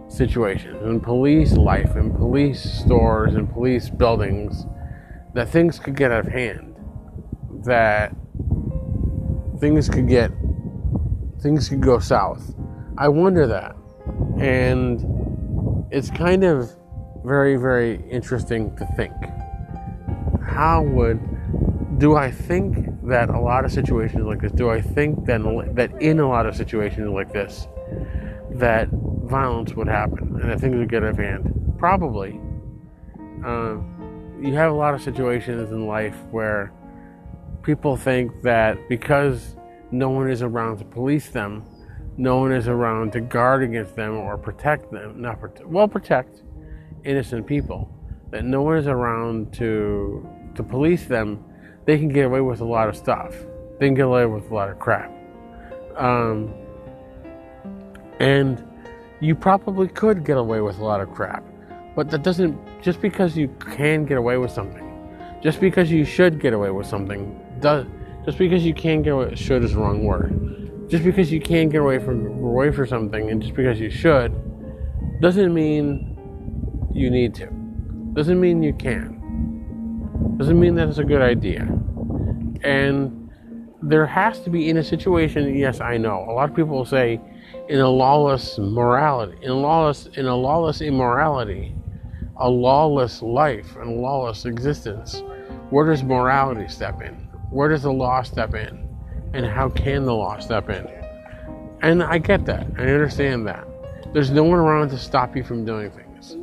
situations 0.09 0.83
and 0.83 1.01
police 1.01 1.53
life 1.53 1.95
and 1.95 2.13
police 2.17 2.63
stores 2.63 3.35
and 3.35 3.53
police 3.53 3.91
buildings, 3.91 4.67
that 5.35 5.49
things 5.49 5.79
could 5.79 5.95
get 5.95 6.11
out 6.11 6.27
of 6.27 6.33
hand. 6.33 6.75
That 7.65 8.13
things 9.61 9.89
could 9.89 10.09
get 10.09 10.33
things 11.40 11.68
could 11.68 11.81
go 11.81 11.98
south. 11.98 12.55
I 12.98 13.09
wonder 13.09 13.46
that. 13.46 13.76
And 14.38 15.87
it's 15.90 16.11
kind 16.11 16.44
of 16.44 16.70
very, 17.24 17.57
very 17.57 18.03
interesting 18.11 18.74
to 18.76 18.87
think. 18.96 19.14
How 20.42 20.83
would 20.83 21.20
do 21.98 22.16
I 22.16 22.31
think 22.31 22.87
that 23.03 23.29
a 23.29 23.38
lot 23.38 23.64
of 23.64 23.72
situations 23.72 24.24
like 24.24 24.40
this, 24.40 24.53
do 24.53 24.70
I 24.70 24.81
think 24.81 25.26
that, 25.26 25.40
that 25.74 25.90
in 26.00 26.18
a 26.18 26.29
lot 26.29 26.46
of 26.46 26.57
situations 26.57 27.11
like 27.11 27.33
this, 27.33 27.68
that 28.53 28.88
violence 28.90 29.74
would 29.74 29.88
happen 29.88 30.38
and 30.40 30.50
that 30.50 30.61
things 30.61 30.76
would 30.76 30.88
get 30.88 31.03
out 31.03 31.11
of 31.11 31.18
hand? 31.18 31.74
Probably. 31.79 32.40
Uh, 33.44 33.76
you 34.40 34.55
have 34.55 34.72
a 34.72 34.74
lot 34.74 34.94
of 34.94 35.03
situations 35.03 35.70
in 35.70 35.87
life 35.87 36.16
where 36.31 36.72
people 37.62 37.96
think 37.96 38.42
that 38.42 38.79
because 38.88 39.57
no 39.90 40.11
one 40.11 40.31
is 40.31 40.42
around 40.42 40.79
to 40.79 40.85
police 40.85 41.29
them, 41.29 41.64
no 42.16 42.38
one 42.38 42.53
is 42.53 42.68
around 42.68 43.12
to 43.12 43.20
guard 43.20 43.62
against 43.62 43.96
them 43.96 44.16
or 44.16 44.37
protect 44.37 44.90
them, 44.92 45.20
not 45.20 45.40
protect, 45.40 45.66
well, 45.66 45.88
protect 45.88 46.42
innocent 47.05 47.46
people. 47.46 47.88
That 48.31 48.44
no 48.44 48.62
one 48.62 48.76
is 48.76 48.87
around 48.87 49.53
to 49.55 50.29
to 50.55 50.62
police 50.62 51.07
them. 51.07 51.44
They 51.85 51.98
can 51.98 52.09
get 52.09 52.26
away 52.26 52.40
with 52.40 52.61
a 52.61 52.64
lot 52.64 52.88
of 52.88 52.96
stuff. 52.96 53.35
They 53.79 53.87
can 53.87 53.94
get 53.94 54.05
away 54.05 54.26
with 54.26 54.50
a 54.50 54.55
lot 54.55 54.68
of 54.68 54.79
crap. 54.79 55.11
Um, 55.96 56.53
and 58.20 58.62
you 59.20 59.35
probably 59.35 59.88
could 59.88 60.24
get 60.24 60.37
away 60.37 60.61
with 60.61 60.79
a 60.79 60.85
lot 60.85 61.00
of 61.00 61.11
crap, 61.11 61.42
but 61.96 62.11
that 62.11 62.22
doesn't. 62.22 62.57
Just 62.83 63.00
because 63.00 63.37
you 63.37 63.48
can 63.59 64.05
get 64.05 64.18
away 64.18 64.37
with 64.37 64.50
something, 64.50 64.87
just 65.42 65.61
because 65.61 65.90
you 65.90 66.05
should 66.05 66.40
get 66.40 66.53
away 66.53 66.70
with 66.70 66.87
something, 66.87 67.38
does 67.61 67.87
just 68.25 68.39
because 68.39 68.65
you 68.65 68.75
can't 68.75 69.03
get 69.03 69.11
away. 69.11 69.35
Should 69.35 69.65
is 69.65 69.73
the 69.73 69.79
wrong 69.79 70.05
word. 70.05 70.89
Just 70.89 71.05
because 71.05 71.31
you 71.31 71.41
can't 71.41 71.71
get 71.71 71.81
away 71.81 71.99
from 71.99 72.27
away 72.27 72.71
from 72.73 72.87
something 72.87 73.31
and 73.31 73.41
just 73.41 73.55
because 73.55 73.79
you 73.81 73.91
should 73.91 74.35
doesn't 75.21 75.53
mean 75.55 76.17
you 76.93 77.11
need 77.11 77.35
to. 77.37 77.47
Doesn't 78.15 78.41
mean 78.41 78.63
you 78.63 78.73
can. 78.73 80.37
Doesn't 80.37 80.59
mean 80.59 80.75
that 80.77 80.89
it's 80.89 80.99
a 80.99 81.05
good 81.05 81.23
idea. 81.23 81.63
And 82.63 83.31
there 83.83 84.07
has 84.07 84.41
to 84.41 84.51
be 84.51 84.69
in 84.69 84.77
a 84.77 84.85
situation 84.85 85.57
yes 85.57 85.81
i 85.81 85.97
know. 85.97 86.27
A 86.29 86.33
lot 86.33 86.51
of 86.51 86.57
people 86.57 86.77
will 86.77 86.85
say 86.85 87.21
in 87.69 87.81
a 87.81 87.89
lawless 87.89 88.59
morality 88.59 89.39
in 89.43 89.51
a 89.51 89.55
lawless 89.55 90.07
in 90.15 90.27
a 90.27 90.37
lawless 90.37 90.81
immorality 90.81 91.75
a 92.37 92.49
lawless 92.49 93.23
life 93.23 93.77
and 93.77 93.91
a 93.91 93.93
lawless 93.93 94.45
existence 94.45 95.23
where 95.71 95.87
does 95.87 96.03
morality 96.03 96.67
step 96.69 97.01
in 97.01 97.30
where 97.51 97.69
does 97.69 97.83
the 97.83 97.93
law 97.93 98.23
step 98.23 98.55
in 98.55 98.89
and 99.33 99.45
how 99.45 99.69
can 99.69 100.05
the 100.05 100.15
law 100.15 100.39
step 100.39 100.71
in? 100.71 100.89
And 101.83 102.03
I 102.03 102.19
get 102.19 102.47
that. 102.47 102.67
I 102.79 102.83
understand 102.83 103.47
that. 103.47 103.67
There's 104.13 104.31
no 104.31 104.45
one 104.45 104.59
around 104.59 104.91
to 104.91 104.99
stop 104.99 105.37
you 105.37 105.45
from 105.45 105.65
doing 105.65 105.91
things. 105.91 106.37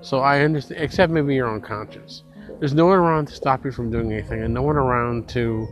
So 0.00 0.18
I 0.18 0.40
understand, 0.40 0.80
except 0.82 1.12
maybe 1.12 1.34
your 1.34 1.48
own 1.48 1.60
conscience. 1.60 2.24
There's 2.58 2.74
no 2.74 2.86
one 2.86 2.98
around 2.98 3.28
to 3.28 3.34
stop 3.34 3.64
you 3.64 3.72
from 3.72 3.90
doing 3.90 4.12
anything, 4.12 4.42
and 4.42 4.54
no 4.54 4.62
one 4.62 4.76
around 4.76 5.28
to 5.30 5.66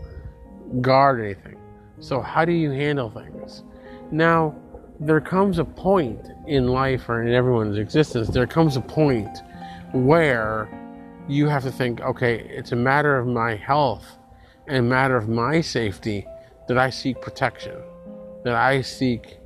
guard 0.81 1.21
anything. 1.21 1.57
So 2.01 2.21
how 2.21 2.45
do 2.45 2.53
you 2.53 2.71
handle 2.71 3.11
things? 3.11 3.63
Now, 4.11 4.55
there 4.99 5.21
comes 5.21 5.59
a 5.59 5.65
point 5.65 6.31
in 6.47 6.69
life 6.69 7.09
or 7.09 7.23
in 7.23 7.33
everyone's 7.33 7.79
existence, 7.79 8.29
there 8.29 8.47
comes 8.47 8.77
a 8.77 8.81
point 8.81 9.39
where 9.93 10.69
you 11.29 11.49
have 11.49 11.63
to 11.65 11.71
think, 11.71 12.01
okay, 12.01 12.41
it's 12.49 12.73
a 12.73 12.77
matter 12.77 13.17
of 13.17 13.27
my 13.27 13.55
health 13.55 14.19
a 14.69 14.81
matter 14.81 15.17
of 15.17 15.29
my 15.29 15.61
safety 15.61 16.27
that 16.69 16.79
I 16.79 16.91
seek 16.91 17.21
protection, 17.21 17.77
that 18.45 18.55
I 18.55 18.83
seek 18.83 19.39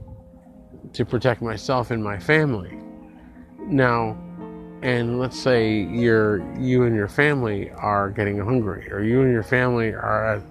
to 0.92 1.04
protect 1.04 1.42
myself 1.42 1.90
and 1.90 2.02
my 2.02 2.18
family. 2.18 2.78
Now, 3.60 4.16
and 4.82 5.18
let's 5.18 5.38
say 5.38 5.82
you're 5.82 6.38
you 6.58 6.84
and 6.84 6.94
your 6.94 7.08
family 7.08 7.70
are 7.70 8.10
getting 8.10 8.38
hungry, 8.38 8.90
or 8.92 9.02
you 9.02 9.22
and 9.22 9.32
your 9.32 9.42
family 9.42 9.88
are 9.88 10.36
at, 10.36 10.42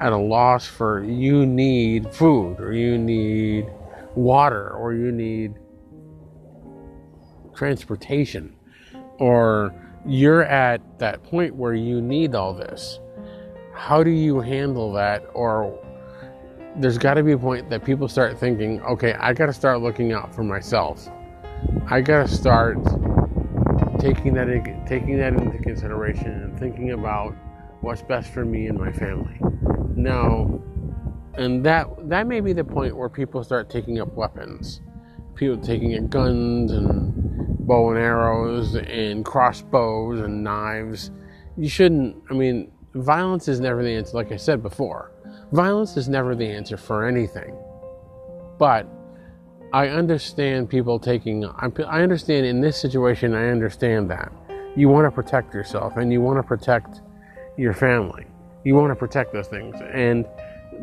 at 0.00 0.12
a 0.12 0.16
loss 0.16 0.66
for 0.66 1.02
you 1.02 1.46
need 1.46 2.12
food, 2.14 2.60
or 2.60 2.72
you 2.72 2.98
need 2.98 3.66
water, 4.14 4.70
or 4.70 4.92
you 4.92 5.10
need 5.10 5.54
transportation, 7.54 8.54
or 9.18 9.74
you're 10.06 10.44
at 10.44 10.80
that 10.98 11.22
point 11.24 11.54
where 11.54 11.74
you 11.74 12.00
need 12.00 12.34
all 12.34 12.52
this. 12.52 12.98
How 13.74 14.02
do 14.02 14.10
you 14.10 14.40
handle 14.40 14.92
that? 14.92 15.24
Or 15.34 15.78
there's 16.76 16.98
got 16.98 17.14
to 17.14 17.22
be 17.22 17.32
a 17.32 17.38
point 17.38 17.68
that 17.70 17.84
people 17.84 18.08
start 18.08 18.38
thinking, 18.38 18.80
okay, 18.82 19.14
I 19.14 19.32
got 19.32 19.46
to 19.46 19.52
start 19.52 19.80
looking 19.80 20.12
out 20.12 20.34
for 20.34 20.42
myself. 20.42 21.08
I 21.88 22.00
got 22.00 22.28
to 22.28 22.34
start 22.34 22.78
taking 23.98 24.34
that 24.34 24.48
in, 24.48 24.84
taking 24.86 25.18
that 25.18 25.34
into 25.34 25.58
consideration 25.58 26.26
and 26.26 26.58
thinking 26.58 26.92
about 26.92 27.34
what's 27.80 28.02
best 28.02 28.32
for 28.32 28.44
me 28.44 28.66
and 28.66 28.78
my 28.78 28.92
family. 28.92 29.38
Now, 29.94 30.60
and 31.34 31.64
that 31.64 31.86
that 32.08 32.26
may 32.26 32.40
be 32.40 32.52
the 32.52 32.64
point 32.64 32.96
where 32.96 33.08
people 33.08 33.42
start 33.44 33.70
taking 33.70 34.00
up 34.00 34.12
weapons. 34.14 34.80
People 35.34 35.56
taking 35.56 35.96
up 35.96 36.10
guns 36.10 36.72
and 36.72 37.66
bow 37.66 37.90
and 37.90 37.98
arrows 37.98 38.74
and 38.74 39.24
crossbows 39.24 40.20
and 40.20 40.42
knives. 40.42 41.10
You 41.56 41.68
shouldn't. 41.68 42.16
I 42.30 42.34
mean, 42.34 42.70
violence 42.94 43.48
is 43.48 43.60
never 43.60 43.82
the 43.82 43.90
answer. 43.90 44.16
Like 44.16 44.32
I 44.32 44.36
said 44.36 44.62
before, 44.62 45.12
violence 45.52 45.96
is 45.96 46.08
never 46.08 46.34
the 46.34 46.46
answer 46.46 46.76
for 46.76 47.06
anything. 47.06 47.56
But 48.58 48.86
I 49.72 49.88
understand 49.88 50.68
people 50.68 50.98
taking. 50.98 51.44
I 51.44 52.02
understand 52.02 52.46
in 52.46 52.60
this 52.60 52.80
situation. 52.80 53.34
I 53.34 53.48
understand 53.48 54.10
that 54.10 54.32
you 54.76 54.88
want 54.88 55.06
to 55.06 55.10
protect 55.10 55.54
yourself 55.54 55.96
and 55.96 56.12
you 56.12 56.20
want 56.20 56.38
to 56.38 56.42
protect 56.42 57.00
your 57.56 57.74
family. 57.74 58.26
You 58.64 58.74
want 58.74 58.90
to 58.90 58.96
protect 58.96 59.32
those 59.32 59.48
things 59.48 59.76
and 59.92 60.26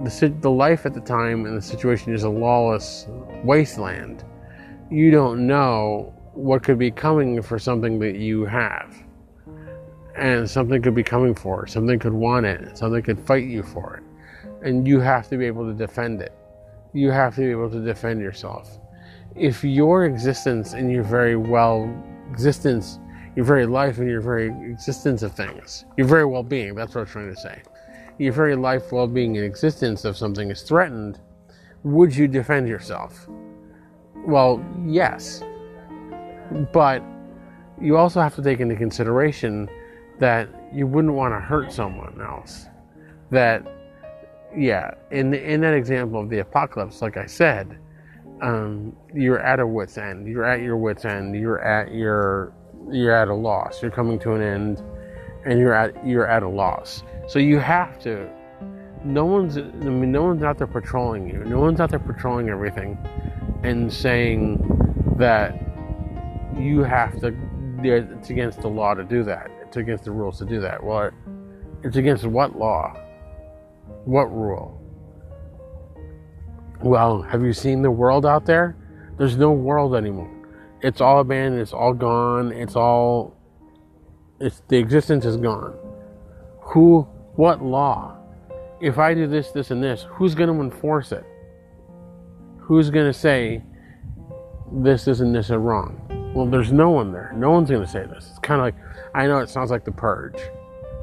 the, 0.03 0.35
the 0.41 0.51
life 0.51 0.85
at 0.85 0.93
the 0.93 1.01
time 1.01 1.45
and 1.45 1.57
the 1.57 1.61
situation 1.61 2.13
is 2.13 2.23
a 2.23 2.29
lawless 2.29 3.05
wasteland. 3.43 4.23
You 4.89 5.11
don't 5.11 5.47
know 5.47 6.13
what 6.33 6.63
could 6.63 6.77
be 6.77 6.91
coming 6.91 7.41
for 7.41 7.59
something 7.59 7.99
that 7.99 8.15
you 8.15 8.45
have. 8.45 8.95
And 10.19 10.49
something 10.49 10.81
could 10.81 10.95
be 10.95 11.03
coming 11.03 11.33
for 11.33 11.65
it. 11.65 11.69
Something 11.69 11.97
could 11.97 12.13
want 12.13 12.45
it. 12.45 12.77
Something 12.77 13.01
could 13.01 13.19
fight 13.19 13.45
you 13.45 13.63
for 13.63 13.95
it. 13.95 14.67
And 14.67 14.87
you 14.87 14.99
have 14.99 15.29
to 15.29 15.37
be 15.37 15.45
able 15.45 15.65
to 15.65 15.73
defend 15.73 16.21
it. 16.21 16.33
You 16.93 17.11
have 17.11 17.35
to 17.35 17.41
be 17.41 17.51
able 17.51 17.69
to 17.71 17.83
defend 17.83 18.21
yourself. 18.21 18.79
If 19.35 19.63
your 19.63 20.05
existence 20.05 20.73
and 20.73 20.91
your 20.91 21.03
very 21.03 21.35
well 21.35 21.89
existence, 22.29 22.99
your 23.35 23.45
very 23.45 23.65
life 23.65 23.99
and 23.99 24.09
your 24.09 24.21
very 24.21 24.47
existence 24.69 25.23
of 25.23 25.33
things, 25.33 25.85
your 25.97 26.07
very 26.07 26.25
well 26.25 26.43
being, 26.43 26.75
that's 26.75 26.95
what 26.95 27.01
I'm 27.01 27.07
trying 27.07 27.33
to 27.33 27.39
say 27.39 27.61
your 28.19 28.33
very 28.33 28.55
life, 28.55 28.91
well 28.91 29.07
being, 29.07 29.37
and 29.37 29.45
existence 29.45 30.05
of 30.05 30.15
something 30.15 30.51
is 30.51 30.61
threatened, 30.61 31.19
would 31.83 32.15
you 32.15 32.27
defend 32.27 32.67
yourself? 32.67 33.27
Well, 34.27 34.63
yes. 34.85 35.41
But 36.73 37.01
you 37.81 37.95
also 37.95 38.21
have 38.21 38.35
to 38.35 38.43
take 38.43 38.59
into 38.59 38.75
consideration 38.75 39.69
that 40.19 40.49
you 40.73 40.85
wouldn't 40.85 41.13
want 41.13 41.33
to 41.33 41.39
hurt 41.39 41.71
someone 41.71 42.21
else. 42.21 42.67
That, 43.31 43.65
yeah, 44.55 44.91
in, 45.11 45.33
in 45.33 45.61
that 45.61 45.73
example 45.73 46.19
of 46.21 46.29
the 46.29 46.39
apocalypse, 46.39 47.01
like 47.01 47.17
I 47.17 47.25
said, 47.25 47.77
um, 48.41 48.95
you're 49.13 49.39
at 49.39 49.59
a 49.59 49.67
wit's 49.67 49.97
end. 49.97 50.27
You're 50.27 50.45
at 50.45 50.61
your 50.61 50.77
wit's 50.77 51.05
end. 51.05 51.35
You're 51.35 51.61
at 51.61 51.93
your 51.93 52.53
you're 52.89 53.13
at 53.13 53.27
a 53.27 53.33
loss. 53.33 53.81
You're 53.81 53.91
coming 53.91 54.19
to 54.19 54.33
an 54.33 54.41
end, 54.41 54.83
and 55.45 55.59
you're 55.59 55.73
at 55.73 56.07
you're 56.07 56.27
at 56.27 56.43
a 56.43 56.47
loss. 56.47 57.03
So 57.27 57.39
you 57.39 57.59
have 57.59 57.99
to. 58.03 58.29
No 59.03 59.25
one's. 59.25 59.57
I 59.57 59.61
mean, 59.61 60.11
no 60.11 60.23
one's 60.23 60.43
out 60.43 60.57
there 60.57 60.67
patrolling 60.67 61.29
you. 61.29 61.43
No 61.45 61.59
one's 61.59 61.79
out 61.79 61.89
there 61.89 61.99
patrolling 61.99 62.49
everything, 62.49 62.97
and 63.63 63.91
saying 63.91 65.15
that 65.17 65.53
you 66.57 66.83
have 66.83 67.19
to. 67.21 67.35
It's 67.81 68.29
against 68.29 68.61
the 68.61 68.67
law 68.67 68.93
to 68.93 69.03
do 69.03 69.23
that. 69.23 69.49
It's 69.69 69.77
against 69.77 70.05
the 70.05 70.11
rules 70.11 70.39
to 70.39 70.45
do 70.45 70.59
that. 70.61 70.83
Well, 70.83 71.11
it's 71.83 71.95
against 71.95 72.25
what 72.25 72.57
law? 72.57 72.91
What 74.05 74.35
rule? 74.35 74.81
Well, 76.81 77.21
have 77.21 77.43
you 77.43 77.53
seen 77.53 77.83
the 77.83 77.91
world 77.91 78.25
out 78.25 78.47
there? 78.47 78.75
There's 79.19 79.37
no 79.37 79.51
world 79.51 79.93
anymore. 79.93 80.31
It's 80.81 81.01
all 81.01 81.19
abandoned. 81.19 81.61
It's 81.61 81.71
all 81.71 81.93
gone. 81.93 82.51
It's 82.51 82.75
all. 82.75 83.37
It's 84.39 84.63
the 84.69 84.77
existence 84.77 85.23
is 85.23 85.37
gone. 85.37 85.77
Who 86.61 87.01
what 87.35 87.63
law? 87.63 88.17
If 88.81 88.97
I 88.97 89.13
do 89.13 89.27
this, 89.27 89.51
this, 89.51 89.69
and 89.69 89.83
this, 89.83 90.07
who's 90.09 90.33
going 90.33 90.51
to 90.51 90.59
enforce 90.63 91.11
it? 91.11 91.25
Who's 92.57 92.89
going 92.89 93.05
to 93.05 93.13
say 93.13 93.61
this, 94.71 95.05
this, 95.05 95.19
and 95.19 95.35
this 95.35 95.51
are 95.51 95.59
wrong? 95.59 96.08
Well, 96.33 96.45
there's 96.45 96.71
no 96.71 96.89
one 96.89 97.11
there. 97.11 97.31
No 97.35 97.51
one's 97.51 97.69
going 97.69 97.83
to 97.83 97.89
say 97.89 98.05
this. 98.05 98.27
It's 98.29 98.39
kind 98.39 98.59
of 98.59 98.65
like, 98.65 98.75
I 99.15 99.27
know 99.27 99.39
it 99.39 99.49
sounds 99.49 99.71
like 99.71 99.83
The 99.83 99.91
Purge. 99.91 100.39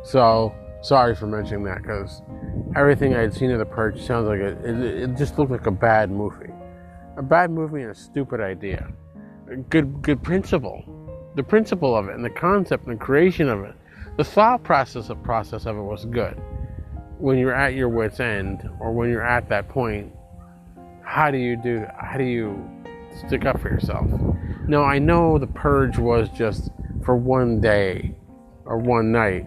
So, 0.05 0.55
sorry 0.83 1.17
for 1.17 1.27
mentioning 1.27 1.65
that 1.65 1.83
because 1.83 2.23
everything 2.77 3.15
I 3.15 3.21
had 3.21 3.35
seen 3.35 3.51
of 3.51 3.59
The 3.59 3.67
Purge 3.67 4.01
sounds 4.01 4.29
like 4.29 4.41
it, 4.41 4.65
it, 4.65 4.81
it 4.81 5.17
just 5.17 5.39
looked 5.39 5.51
like 5.51 5.67
a 5.67 5.73
bad 5.73 6.11
movie. 6.11 6.53
A 7.17 7.23
bad 7.23 7.51
movie 7.51 7.83
and 7.83 7.91
a 7.91 7.95
stupid 7.95 8.41
idea. 8.41 8.87
A 9.51 9.57
good, 9.57 10.03
good 10.03 10.23
principle. 10.23 10.85
The 11.35 11.43
principle 11.43 11.97
of 11.97 12.09
it 12.09 12.15
and 12.15 12.25
the 12.25 12.31
concept 12.31 12.87
and 12.87 12.99
the 12.99 13.05
creation 13.05 13.49
of 13.49 13.65
it 13.65 13.75
the 14.17 14.25
thought 14.25 14.63
process 14.63 15.11
of 15.11 15.23
process 15.23 15.67
of 15.67 15.77
it 15.77 15.83
was 15.83 16.07
good. 16.07 16.41
When 17.19 17.37
you're 17.39 17.55
at 17.55 17.75
your 17.75 17.91
wits 17.91 18.19
end, 18.19 18.69
or 18.81 18.93
when 18.93 19.11
you're 19.11 19.27
at 19.27 19.49
that 19.51 19.69
point, 19.69 20.13
how 21.03 21.31
do 21.31 21.37
you 21.37 21.57
do? 21.57 21.85
How 21.99 22.17
do 22.17 22.25
you 22.25 22.69
stick 23.27 23.45
up 23.45 23.61
for 23.61 23.69
yourself? 23.69 24.11
Now 24.69 24.83
I 24.83 24.99
know 24.99 25.39
the 25.39 25.47
purge 25.47 25.99
was 25.99 26.29
just 26.31 26.71
for 27.05 27.17
one 27.17 27.61
day 27.61 28.15
or 28.65 28.79
one 28.79 29.13
night. 29.13 29.47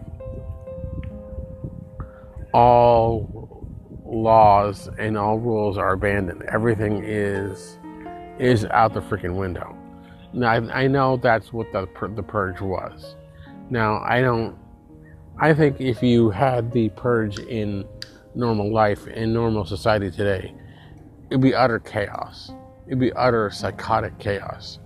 All 2.54 3.68
laws 4.06 4.90
and 4.98 5.18
all 5.18 5.38
rules 5.38 5.78
are 5.78 5.94
abandoned. 5.94 6.44
Everything 6.52 7.04
is 7.04 7.78
is 8.40 8.66
out 8.66 8.94
the 8.94 9.02
freaking 9.02 9.36
window. 9.36 9.76
Now 10.34 10.52
I, 10.52 10.84
I 10.84 10.88
know 10.88 11.18
that's 11.18 11.52
what 11.52 11.72
the 11.72 11.88
the 12.16 12.24
purge 12.24 12.62
was. 12.62 13.16
Now, 13.70 14.02
I 14.04 14.22
don't. 14.22 14.58
I 15.40 15.54
think 15.54 15.80
if 15.80 16.02
you 16.02 16.32
had 16.32 16.72
the 16.72 16.90
purge 16.90 17.40
in 17.40 17.86
normal 18.36 18.74
life, 18.74 19.08
in 19.08 19.32
normal 19.32 19.64
society 19.66 20.10
today, 20.12 20.54
it'd 21.30 21.42
be 21.42 21.54
utter 21.54 21.80
chaos. 21.80 22.52
It'd 22.88 23.00
be 23.00 23.14
utter 23.14 23.50
psychotic 23.52 24.18
chaos. 24.18 24.80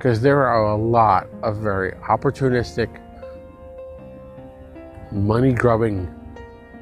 Because 0.00 0.22
there 0.22 0.46
are 0.46 0.70
a 0.70 0.76
lot 0.76 1.28
of 1.42 1.58
very 1.58 1.92
opportunistic, 2.08 2.88
money 5.12 5.52
grubbing, 5.52 6.08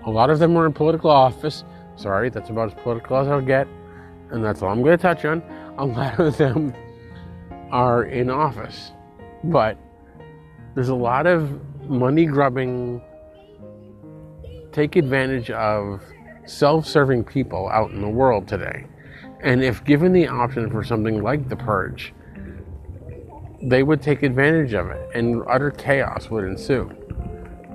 a 0.06 0.10
lot 0.10 0.30
of 0.30 0.38
them 0.38 0.56
are 0.56 0.66
in 0.66 0.72
political 0.72 1.10
office. 1.10 1.64
Sorry, 1.96 2.30
that's 2.30 2.48
about 2.48 2.68
as 2.68 2.74
political 2.80 3.16
as 3.16 3.26
I'll 3.26 3.40
get. 3.40 3.66
And 4.30 4.44
that's 4.44 4.62
all 4.62 4.68
I'm 4.68 4.84
going 4.84 4.96
to 4.96 5.02
touch 5.02 5.24
on. 5.24 5.42
A 5.78 5.84
lot 5.84 6.20
of 6.20 6.36
them 6.36 6.72
are 7.72 8.04
in 8.04 8.30
office. 8.30 8.92
But 9.42 9.76
there's 10.76 10.90
a 10.90 10.94
lot 10.94 11.26
of 11.26 11.60
money 11.90 12.24
grubbing, 12.24 13.02
take 14.70 14.94
advantage 14.94 15.50
of 15.50 16.04
self 16.46 16.86
serving 16.86 17.24
people 17.24 17.68
out 17.70 17.90
in 17.90 18.00
the 18.00 18.08
world 18.08 18.46
today. 18.46 18.86
And 19.42 19.64
if 19.64 19.82
given 19.82 20.12
the 20.12 20.28
option 20.28 20.70
for 20.70 20.84
something 20.84 21.20
like 21.20 21.48
the 21.48 21.56
purge, 21.56 22.14
they 23.68 23.82
would 23.82 24.02
take 24.02 24.22
advantage 24.22 24.72
of 24.72 24.88
it 24.88 25.10
and 25.14 25.42
utter 25.48 25.70
chaos 25.70 26.30
would 26.30 26.44
ensue. 26.44 26.90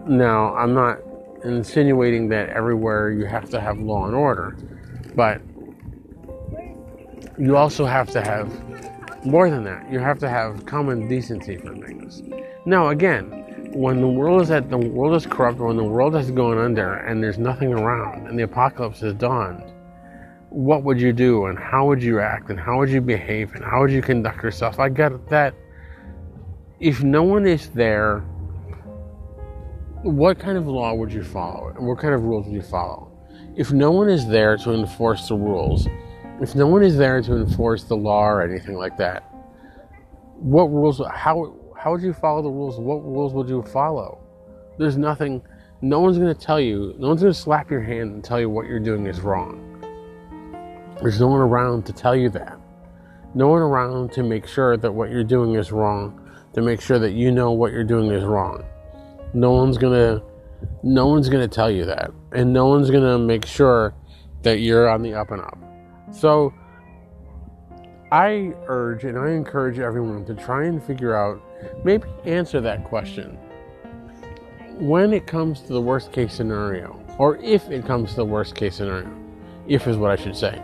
Now, 0.08 0.56
I'm 0.56 0.73
not 0.73 0.99
insinuating 1.43 2.29
that 2.29 2.49
everywhere 2.49 3.12
you 3.12 3.25
have 3.25 3.49
to 3.51 3.60
have 3.60 3.79
law 3.79 4.06
and 4.06 4.15
order, 4.15 4.58
but 5.15 5.41
you 7.38 7.58
also 7.58 7.86
have 7.86 8.10
to 8.12 8.21
have 8.21 8.49
more 9.25 9.49
than 9.49 9.63
that. 9.63 9.91
You 9.91 9.99
have 9.99 10.19
to 10.19 10.29
have 10.29 10.65
common 10.65 11.08
decency 11.08 11.58
for 11.58 11.75
things. 11.75 12.21
Now, 12.65 12.89
again, 12.89 13.71
when 13.73 14.01
the 14.01 14.08
world 14.08 14.41
is 14.41 14.51
at 14.51 14.69
the 14.69 14.77
world 14.77 15.15
is 15.15 15.25
corrupt, 15.25 15.60
when 15.60 15.77
the 15.77 15.84
world 15.84 16.15
is 16.15 16.29
going 16.32 16.60
under, 16.60 16.93
and 16.93 17.23
there's 17.23 17.38
nothing 17.38 17.73
around, 17.73 18.27
and 18.27 18.38
the 18.38 18.43
apocalypse 18.43 18.99
has 18.99 19.13
dawned, 19.13 19.63
what 20.49 20.84
would 20.84 21.01
you 21.01 21.12
do, 21.12 21.45
and 21.45 21.58
how 21.58 21.88
would 21.88 22.03
you 22.03 22.19
act, 22.19 22.49
and 22.49 22.60
how 22.60 22.77
would 22.77 22.89
you 22.89 23.01
behave, 23.01 23.56
and 23.56 23.63
how 23.63 23.82
would 23.82 23.91
you 23.91 24.01
conduct 24.01 24.43
yourself? 24.43 24.79
I 24.79 24.89
get 24.89 25.27
that. 25.29 25.56
If 26.84 27.02
no 27.02 27.24
one 27.24 27.48
is 27.48 27.69
there, 27.69 28.19
what 30.02 30.38
kind 30.38 30.58
of 30.58 30.67
law 30.67 30.93
would 30.93 31.13
you 31.13 31.24
follow, 31.24 31.69
and 31.69 31.88
what 31.88 31.98
kind 31.98 32.13
of 32.13 32.24
rules 32.24 32.46
would 32.46 32.54
you 32.54 32.62
follow? 32.62 33.10
If 33.56 33.72
no 33.72 33.91
one 33.91 34.10
is 34.10 34.28
there 34.28 34.58
to 34.58 34.74
enforce 34.74 35.30
the 35.30 35.36
rules, 35.36 35.88
if 36.41 36.56
no 36.56 36.67
one 36.67 36.84
is 36.84 36.98
there 36.98 37.22
to 37.22 37.38
enforce 37.38 37.86
the 37.86 37.96
law 37.96 38.26
or 38.26 38.41
anything 38.41 38.76
like 38.76 38.98
that, 38.98 39.24
what 40.36 40.65
rules? 40.65 41.02
How 41.10 41.56
how 41.78 41.93
would 41.93 42.02
you 42.02 42.12
follow 42.12 42.41
the 42.41 42.50
rules? 42.50 42.78
What 42.78 43.02
rules 43.02 43.34
would 43.34 43.48
you 43.48 43.63
follow? 43.63 44.19
There's 44.78 44.98
nothing, 44.98 45.41
no 45.82 46.02
one's 46.02 46.17
going 46.17 46.36
to 46.36 46.41
tell 46.41 46.60
you, 46.60 46.96
no 46.98 47.08
one's 47.08 47.22
going 47.22 47.34
to 47.34 47.39
slap 47.39 47.72
your 47.72 47.80
hand 47.82 48.12
and 48.12 48.22
tell 48.22 48.41
you 48.41 48.50
what 48.50 48.65
you're 48.65 48.82
doing 48.82 49.08
is 49.08 49.22
wrong. 49.22 49.62
There's 51.02 51.22
no 51.22 51.28
one 51.28 51.39
around 51.39 51.86
to 51.86 51.93
tell 51.93 52.13
you 52.13 52.30
that. 52.32 52.60
No 53.36 53.48
one 53.48 53.62
around 53.62 54.12
to 54.12 54.22
make 54.22 54.46
sure 54.46 54.76
that 54.76 54.91
what 54.91 55.12
you're 55.12 55.24
doing 55.24 55.56
is 55.56 55.72
wrong. 55.72 56.19
To 56.53 56.61
make 56.61 56.81
sure 56.81 56.99
that 56.99 57.13
you 57.13 57.31
know 57.31 57.51
what 57.51 57.71
you're 57.71 57.83
doing 57.83 58.11
is 58.11 58.23
wrong. 58.23 58.63
No 59.33 59.51
one's 59.51 59.77
gonna 59.77 60.21
no 60.81 61.07
one's 61.07 61.29
gonna 61.29 61.47
tell 61.47 61.69
you 61.69 61.85
that. 61.85 62.11
And 62.31 62.53
no 62.53 62.67
one's 62.67 62.89
gonna 62.89 63.17
make 63.17 63.45
sure 63.45 63.93
that 64.43 64.59
you're 64.59 64.87
on 64.87 65.01
the 65.01 65.13
up 65.13 65.31
and 65.31 65.41
up. 65.41 65.57
So 66.11 66.53
I 68.11 68.53
urge 68.67 69.05
and 69.05 69.17
I 69.17 69.31
encourage 69.31 69.79
everyone 69.79 70.23
to 70.25 70.35
try 70.35 70.65
and 70.65 70.83
figure 70.83 71.15
out, 71.15 71.41
maybe 71.83 72.07
answer 72.25 72.61
that 72.61 72.83
question. 72.83 73.37
When 74.77 75.13
it 75.13 75.25
comes 75.25 75.61
to 75.61 75.73
the 75.73 75.81
worst 75.81 76.11
case 76.11 76.33
scenario, 76.33 76.99
or 77.17 77.37
if 77.37 77.69
it 77.71 77.85
comes 77.85 78.11
to 78.11 78.17
the 78.17 78.25
worst 78.25 78.55
case 78.55 78.75
scenario, 78.75 79.11
if 79.67 79.87
is 79.87 79.97
what 79.97 80.11
I 80.11 80.15
should 80.15 80.35
say, 80.35 80.61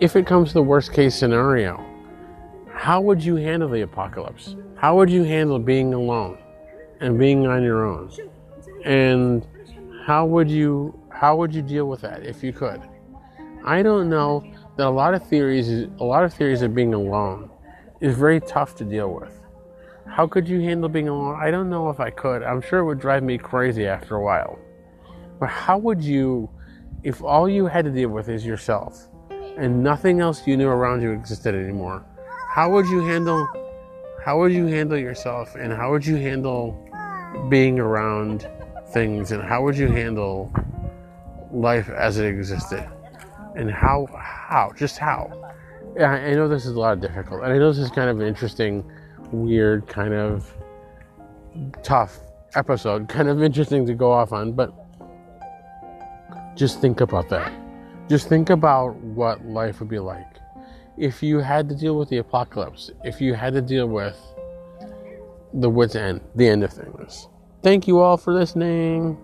if 0.00 0.16
it 0.16 0.26
comes 0.26 0.48
to 0.48 0.54
the 0.54 0.62
worst 0.62 0.92
case 0.92 1.14
scenario, 1.14 1.82
how 2.74 3.00
would 3.00 3.24
you 3.24 3.36
handle 3.36 3.68
the 3.68 3.82
apocalypse? 3.82 4.56
How 4.82 4.96
would 4.96 5.10
you 5.10 5.22
handle 5.22 5.60
being 5.60 5.94
alone 5.94 6.38
and 6.98 7.16
being 7.16 7.46
on 7.46 7.62
your 7.62 7.86
own? 7.86 8.10
And 8.84 9.46
how 10.04 10.26
would 10.26 10.50
you 10.50 10.98
how 11.08 11.36
would 11.36 11.54
you 11.54 11.62
deal 11.62 11.86
with 11.86 12.00
that 12.00 12.26
if 12.26 12.42
you 12.42 12.52
could? 12.52 12.82
I 13.64 13.84
don't 13.84 14.10
know 14.10 14.42
that 14.76 14.88
a 14.88 14.90
lot 14.90 15.14
of 15.14 15.24
theories 15.28 15.68
a 16.00 16.04
lot 16.04 16.24
of 16.24 16.34
theories 16.34 16.62
of 16.62 16.74
being 16.74 16.94
alone 16.94 17.48
is 18.00 18.16
very 18.16 18.40
tough 18.40 18.74
to 18.78 18.84
deal 18.84 19.14
with. 19.14 19.40
How 20.08 20.26
could 20.26 20.48
you 20.48 20.60
handle 20.60 20.88
being 20.88 21.06
alone? 21.06 21.38
I 21.40 21.52
don't 21.52 21.70
know 21.70 21.88
if 21.88 22.00
I 22.00 22.10
could. 22.10 22.42
I'm 22.42 22.60
sure 22.60 22.80
it 22.80 22.84
would 22.84 22.98
drive 22.98 23.22
me 23.22 23.38
crazy 23.38 23.86
after 23.86 24.16
a 24.16 24.20
while. 24.24 24.58
But 25.38 25.48
how 25.48 25.78
would 25.78 26.02
you 26.02 26.50
if 27.04 27.22
all 27.22 27.48
you 27.48 27.66
had 27.66 27.84
to 27.84 27.92
deal 27.92 28.08
with 28.08 28.28
is 28.28 28.44
yourself 28.44 29.06
and 29.56 29.80
nothing 29.80 30.18
else 30.18 30.44
you 30.44 30.56
knew 30.56 30.68
around 30.68 31.02
you 31.02 31.12
existed 31.12 31.54
anymore? 31.54 32.04
How 32.48 32.68
would 32.72 32.86
you 32.86 32.98
handle 33.06 33.61
how 34.24 34.38
would 34.38 34.52
you 34.52 34.66
handle 34.66 34.98
yourself 34.98 35.54
and 35.54 35.72
how 35.72 35.90
would 35.90 36.04
you 36.06 36.16
handle 36.16 36.88
being 37.48 37.78
around 37.78 38.48
things 38.88 39.32
and 39.32 39.42
how 39.42 39.62
would 39.62 39.76
you 39.76 39.88
handle 39.88 40.52
life 41.50 41.88
as 41.88 42.18
it 42.18 42.26
existed? 42.26 42.88
And 43.56 43.70
how 43.70 44.06
how 44.16 44.72
just 44.76 44.98
how? 44.98 45.30
Yeah 45.96 46.10
i 46.10 46.32
know 46.34 46.48
this 46.48 46.64
is 46.64 46.72
a 46.72 46.80
lot 46.80 46.94
of 46.94 47.00
difficult 47.00 47.42
and 47.42 47.52
i 47.52 47.58
know 47.58 47.70
this 47.70 47.78
is 47.78 47.90
kind 47.90 48.08
of 48.08 48.18
an 48.18 48.26
interesting 48.26 48.90
weird 49.30 49.86
kind 49.86 50.14
of 50.14 50.50
tough 51.82 52.20
episode 52.54 53.08
kind 53.08 53.28
of 53.28 53.42
interesting 53.42 53.84
to 53.84 53.92
go 53.92 54.10
off 54.10 54.32
on 54.32 54.52
but 54.52 54.72
just 56.54 56.80
think 56.80 57.00
about 57.00 57.28
that. 57.30 57.52
Just 58.08 58.28
think 58.28 58.50
about 58.50 58.94
what 58.96 59.44
life 59.44 59.80
would 59.80 59.88
be 59.88 59.98
like 59.98 60.26
if 61.02 61.20
you 61.20 61.40
had 61.40 61.68
to 61.68 61.74
deal 61.74 61.98
with 61.98 62.08
the 62.10 62.18
apocalypse, 62.18 62.92
if 63.02 63.20
you 63.20 63.34
had 63.34 63.52
to 63.54 63.60
deal 63.60 63.88
with 63.88 64.16
the 65.52 65.68
woods 65.68 65.96
end, 65.96 66.20
the 66.36 66.46
end 66.46 66.62
of 66.62 66.72
things. 66.72 67.26
Thank 67.60 67.88
you 67.88 67.98
all 67.98 68.16
for 68.16 68.32
listening. 68.32 69.18